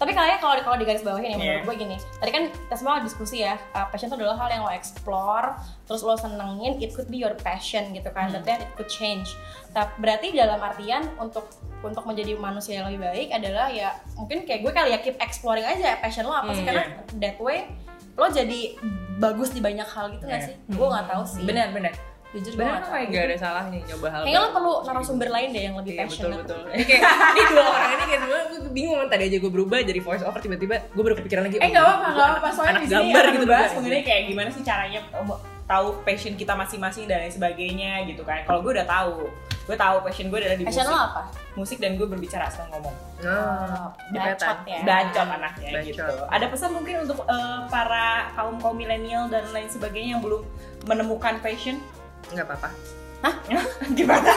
Tapi 0.00 0.16
kalian 0.16 0.40
kalau 0.40 0.56
kalau 0.64 0.76
di 0.80 0.88
garis 0.88 1.04
bawahin 1.04 1.28
ya 1.28 1.36
menurut 1.36 1.60
Iya. 1.60 1.66
gue 1.68 1.74
gini. 1.76 1.96
Tadi 2.00 2.30
kan 2.32 2.42
kita 2.48 2.72
semua 2.74 3.04
diskusi 3.04 3.44
ya 3.44 3.60
uh, 3.76 3.84
passion 3.92 4.08
itu 4.08 4.16
adalah 4.16 4.32
hal 4.34 4.48
yang 4.48 4.62
lo 4.64 4.72
explore 4.72 5.52
terus 5.84 6.00
lo 6.00 6.16
senengin 6.16 6.80
it 6.80 6.96
could 6.96 7.12
be 7.12 7.20
your 7.20 7.36
passion 7.36 7.92
gitu 7.92 8.08
kan. 8.08 8.32
Hmm. 8.32 8.40
then 8.40 8.64
it 8.64 8.70
could 8.74 8.88
change. 8.88 9.36
Tapi 9.70 9.92
berarti 10.00 10.32
dalam 10.32 10.56
artian 10.56 11.04
untuk 11.20 11.52
untuk 11.80 12.04
menjadi 12.04 12.32
manusia 12.34 12.80
yang 12.80 12.88
lebih 12.88 13.04
baik 13.04 13.28
adalah 13.30 13.68
ya 13.68 13.92
mungkin 14.16 14.44
kayak 14.44 14.64
gue 14.64 14.72
kali 14.72 14.88
ya 14.90 14.98
keep 15.00 15.20
exploring 15.20 15.64
aja 15.64 16.00
passion 16.00 16.24
lo 16.24 16.32
apa 16.32 16.48
sih? 16.52 16.64
Hmm, 16.64 16.68
karena 16.72 16.82
that 17.20 17.36
way 17.36 17.68
lo 18.12 18.26
jadi 18.26 18.60
bagus 19.16 19.50
di 19.50 19.60
banyak 19.60 19.84
hal 19.86 20.06
gitu 20.10 20.24
nggak 20.24 20.40
Iya. 20.40 20.46
sih 20.46 20.54
gue 20.68 20.86
nggak 20.86 21.06
tahu 21.06 21.22
sih 21.24 21.42
Benar 21.42 21.68
benar. 21.70 21.94
jujur 22.30 22.52
gue 22.52 22.60
benar 22.60 22.78
tahu 22.80 23.10
gak 23.10 23.22
ada 23.24 23.36
salahnya 23.36 23.78
nyoba 23.84 24.06
hal 24.08 24.20
kayaknya 24.22 24.38
lo 24.38 24.48
perlu 24.52 24.72
narasumber 24.84 25.28
lain 25.28 25.48
deh 25.50 25.62
yang 25.62 25.74
lebih 25.74 25.92
Iya 25.92 25.98
betul 26.00 26.10
passionate 26.30 26.40
betul. 26.40 26.60
Ini 26.70 26.84
kayak 26.84 27.02
ini 27.32 27.42
dua 27.50 27.64
orang 27.66 27.90
ini 27.90 28.04
kayak 28.06 28.20
sebenarnya 28.20 28.46
gue 28.46 28.60
bingung 28.70 28.96
kan 28.96 29.08
tadi 29.08 29.22
aja 29.24 29.36
gue 29.36 29.50
berubah 29.50 29.76
jadi 29.82 30.00
voice 30.00 30.22
over 30.22 30.38
tiba-tiba 30.38 30.74
gue 30.86 31.02
baru 31.02 31.16
kepikiran 31.16 31.42
lagi. 31.44 31.56
Eh 31.56 31.60
oh, 31.60 31.68
nggak 31.68 31.82
apa-apa, 31.82 32.06
anak- 32.06 32.14
apa-apa. 32.14 32.48
Soalnya 32.54 32.72
di 32.72 32.86
sini 32.86 32.94
gambar 32.94 33.24
gitu 33.28 33.46
bahas 33.46 33.66
bukan? 33.66 33.76
mengenai 33.82 34.02
kayak 34.04 34.22
gimana 34.26 34.48
sih 34.48 34.62
caranya 34.62 35.00
um, 35.12 35.28
tahu 35.70 36.02
passion 36.02 36.34
kita 36.34 36.50
masing-masing 36.52 37.06
dan 37.06 37.22
lain 37.22 37.30
sebagainya 37.30 38.02
gitu 38.04 38.26
kan. 38.26 38.42
Kalau 38.42 38.58
gue 38.58 38.74
udah 38.74 38.82
tahu, 38.84 39.30
gue 39.64 39.76
tahu 39.78 39.96
passion 40.02 40.26
gue 40.26 40.38
adalah 40.40 40.58
di 40.58 40.66
passion 40.66 40.82
musik. 40.82 40.90
lo 40.92 40.98
apa 41.00 41.22
Musik 41.50 41.78
dan 41.78 41.94
gue 41.94 42.06
berbicara 42.06 42.46
asal 42.46 42.66
ngomong. 42.68 42.94
Nah, 43.22 43.90
bacot 44.10 44.34
jepetan. 44.34 44.56
ya 44.66 44.80
Bacot 44.82 45.26
anaknya 45.28 45.70
Bacot. 45.72 45.86
gitu. 45.86 46.14
Ada 46.26 46.46
pesan 46.46 46.70
mungkin 46.72 46.94
untuk 47.02 47.18
eh, 47.22 47.60
para 47.66 48.06
kaum 48.34 48.58
kaum 48.58 48.74
milenial 48.74 49.30
dan 49.30 49.46
lain 49.50 49.70
sebagainya 49.70 50.18
yang 50.18 50.22
belum 50.22 50.42
menemukan 50.84 51.38
passion? 51.38 51.78
nggak 52.30 52.46
apa-apa. 52.46 52.70
Gimana? 53.98 54.32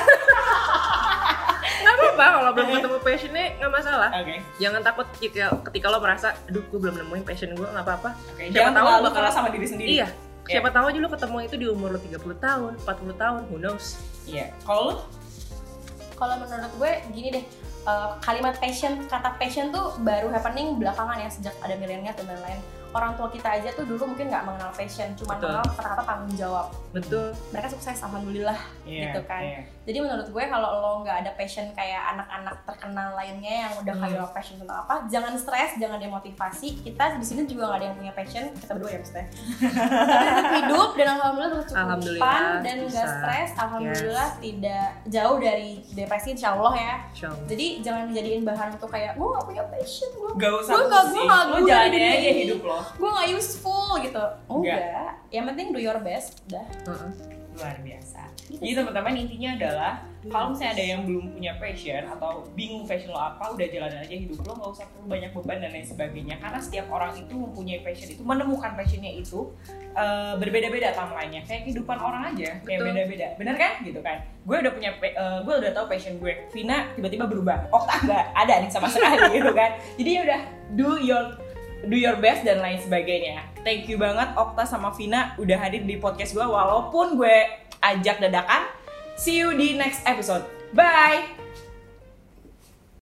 Nggak 1.84 1.96
apa-apa 1.96 2.26
kalau 2.32 2.52
belum 2.54 2.70
ketemu 2.74 2.98
passionnya 3.02 3.46
nggak 3.60 3.72
masalah. 3.72 4.10
Oke. 4.16 4.36
Jangan 4.60 4.82
takut 4.82 5.08
ketika, 5.18 5.46
ketika 5.70 5.86
lo 5.90 5.98
merasa, 6.00 6.28
aduh 6.46 6.64
gue 6.64 6.80
belum 6.80 6.96
nemuin 7.00 7.24
passion 7.26 7.52
gue 7.54 7.68
nggak 7.68 7.86
apa-apa. 7.86 8.10
Oke, 8.34 8.50
Siapa 8.50 8.54
jangan 8.54 8.72
tahu 8.74 8.88
bakal- 9.10 9.34
sama 9.34 9.50
diri 9.50 9.68
sendiri. 9.68 9.90
Iya. 9.98 10.08
Siapa 10.44 10.70
tahu 10.76 10.86
aja 10.92 11.00
lo 11.00 11.10
ketemu 11.10 11.38
itu 11.48 11.56
di 11.56 11.68
umur 11.72 11.96
lo 11.96 12.00
30 12.00 12.20
tahun, 12.40 12.72
40 12.84 13.16
tahun, 13.16 13.42
who 13.48 13.58
knows? 13.62 13.96
Iya. 14.28 14.52
Kalau 14.68 14.82
lu 14.92 14.96
kalau 16.14 16.40
menurut 16.40 16.74
gue 16.78 16.92
gini 17.12 17.28
deh 17.36 17.46
uh, 17.90 18.16
kalimat 18.24 18.56
passion 18.62 19.02
kata 19.12 19.36
passion 19.36 19.74
tuh 19.74 19.98
baru 20.02 20.32
happening 20.32 20.80
belakangan 20.80 21.20
ya 21.20 21.30
sejak 21.30 21.56
ada 21.60 21.76
milenial 21.76 22.16
dan 22.16 22.32
lain-lain 22.32 22.60
orang 22.94 23.14
tua 23.14 23.28
kita 23.28 23.50
aja 23.52 23.70
tuh 23.70 23.84
dulu 23.84 24.08
mungkin 24.08 24.26
nggak 24.28 24.44
mengenal 24.44 24.72
passion 24.72 25.10
cuma 25.14 25.34
mengenal 25.36 25.66
kata-kata 25.68 26.04
tanggung 26.04 26.34
jawab. 26.34 26.68
Betul. 26.92 27.34
Mereka 27.50 27.68
sukses 27.70 27.98
alhamdulillah 28.00 28.60
Iya, 28.84 29.10
gitu 29.10 29.22
kan. 29.24 29.42
iya. 29.42 29.62
jadi 29.84 30.00
menurut 30.00 30.28
gue 30.30 30.44
kalau 30.46 30.70
lo 30.76 30.92
nggak 31.02 31.18
ada 31.20 31.32
passion 31.34 31.68
kayak 31.74 32.14
anak-anak 32.14 32.56
terkenal 32.64 33.12
lainnya 33.14 33.68
yang 33.68 33.74
udah 33.76 33.92
Hmm. 33.92 34.04
kayak 34.06 34.32
passion 34.32 34.56
tentang 34.56 34.80
apa 34.80 34.96
jangan 35.08 35.34
stres 35.34 35.76
jangan 35.76 35.98
demotivasi. 35.98 36.80
Kita 36.80 37.04
di 37.14 37.26
sini 37.26 37.44
juga 37.44 37.68
nggak 37.68 37.78
ada 37.78 37.86
yang 37.86 37.98
punya 37.98 38.14
passion. 38.14 38.44
Kita 38.54 38.72
berdua 38.72 38.90
ya 38.90 39.00
maksudnya? 39.00 39.26
Kita 39.28 39.74
tetap 40.30 40.54
hidup 40.56 40.90
dan 40.94 41.08
alhamdulillah 41.12 41.52
berkecukupan 41.54 41.82
Alhamdulillah, 41.84 42.40
dan 42.62 42.76
nggak 42.84 43.08
stres 43.10 43.52
alhamdulillah 43.58 44.30
tidak 44.38 44.86
jauh 45.06 45.38
dari 45.38 45.70
depresi 45.90 46.30
insya 46.32 46.54
Allah 46.54 46.74
ya. 46.74 46.96
Insya 47.10 47.28
Allah. 47.28 47.46
jadi 47.46 47.66
jangan 47.82 48.04
dijadiin 48.08 48.44
bahan 48.44 48.68
untuk 48.72 48.90
kayak 48.90 49.12
gue 49.14 49.28
gak 49.28 49.46
punya 49.46 49.64
passion 49.66 50.10
gue 50.12 50.30
Gak 50.36 50.52
usah 50.56 50.72
Gue 50.72 50.84
nggak- 50.86 51.06
gue 51.06 51.24
nggak 51.24 51.44
lo 51.44 51.56
guna 51.56 51.68
jalanin. 51.68 51.90
di 51.90 51.98
dunia 51.98 52.12
aja 52.12 52.20
ini. 52.24 52.42
hidup 52.44 52.62
lo 52.62 52.80
gue 52.98 53.10
gak 53.10 53.30
useful 53.34 53.88
gitu 54.02 54.24
Enggak. 54.50 54.80
enggak 54.80 55.12
yang 55.34 55.46
penting 55.50 55.68
do 55.74 55.80
your 55.82 56.00
best 56.04 56.46
udah 56.50 56.66
Heeh. 56.88 57.12
luar 57.54 57.78
biasa. 57.86 58.22
Gitu 58.50 58.60
Jadi 58.60 58.74
teman-teman 58.82 59.14
intinya 59.14 59.50
adalah 59.54 59.94
kalau 60.26 60.56
misalnya 60.56 60.74
ada 60.74 60.86
yang 60.96 61.02
belum 61.04 61.36
punya 61.36 61.54
passion 61.60 62.04
atau 62.08 62.48
bingung 62.56 62.88
passion 62.88 63.12
lo 63.12 63.20
apa, 63.20 63.52
udah 63.52 63.68
jalanin 63.68 64.00
aja 64.02 64.16
hidup 64.16 64.40
lo, 64.48 64.56
nggak 64.56 64.72
usah 64.72 64.86
perlu 64.88 65.06
banyak 65.12 65.30
beban 65.36 65.58
dan 65.60 65.70
lain 65.76 65.84
sebagainya. 65.86 66.36
Karena 66.40 66.60
setiap 66.64 66.88
orang 66.90 67.12
itu 67.14 67.34
mempunyai 67.36 67.84
passion 67.84 68.08
itu, 68.08 68.24
menemukan 68.24 68.72
passionnya 68.74 69.12
itu 69.12 69.52
eh, 69.94 70.34
berbeda-beda 70.40 70.96
timelinenya. 70.96 71.44
Kayak 71.44 71.62
kehidupan 71.68 71.98
orang 72.00 72.24
aja, 72.34 72.58
kayak 72.64 72.80
Betul. 72.82 72.88
beda-beda. 72.96 73.28
Bener 73.38 73.56
kan? 73.60 73.74
Gitu 73.84 74.00
kan? 74.00 74.18
Gue 74.48 74.58
udah 74.64 74.72
punya, 74.74 74.90
eh, 74.98 75.40
gue 75.44 75.54
udah 75.60 75.72
tahu 75.76 75.86
passion 75.92 76.14
gue. 76.18 76.34
Vina 76.56 76.90
tiba-tiba 76.96 77.28
berubah. 77.28 77.68
Okta 77.70 77.96
nggak 78.08 78.26
ada 78.34 78.54
nih 78.64 78.72
sama 78.72 78.88
sekali 78.88 79.30
gitu 79.38 79.52
kan? 79.52 79.76
Jadi 80.00 80.10
ya 80.10 80.22
udah 80.24 80.42
do 80.74 80.90
your 81.04 81.26
do 81.88 81.96
your 82.00 82.18
best 82.20 82.48
dan 82.48 82.64
lain 82.64 82.80
sebagainya. 82.80 83.44
Thank 83.64 83.92
you 83.92 84.00
banget 84.00 84.36
Okta 84.36 84.64
sama 84.68 84.92
Vina 84.96 85.36
udah 85.40 85.58
hadir 85.60 85.84
di 85.84 86.00
podcast 86.00 86.36
gue 86.36 86.46
walaupun 86.46 87.20
gue 87.20 87.38
ajak 87.84 88.24
dadakan. 88.24 88.68
See 89.20 89.38
you 89.38 89.54
di 89.54 89.78
next 89.78 90.02
episode. 90.08 90.44
Bye. 90.74 91.43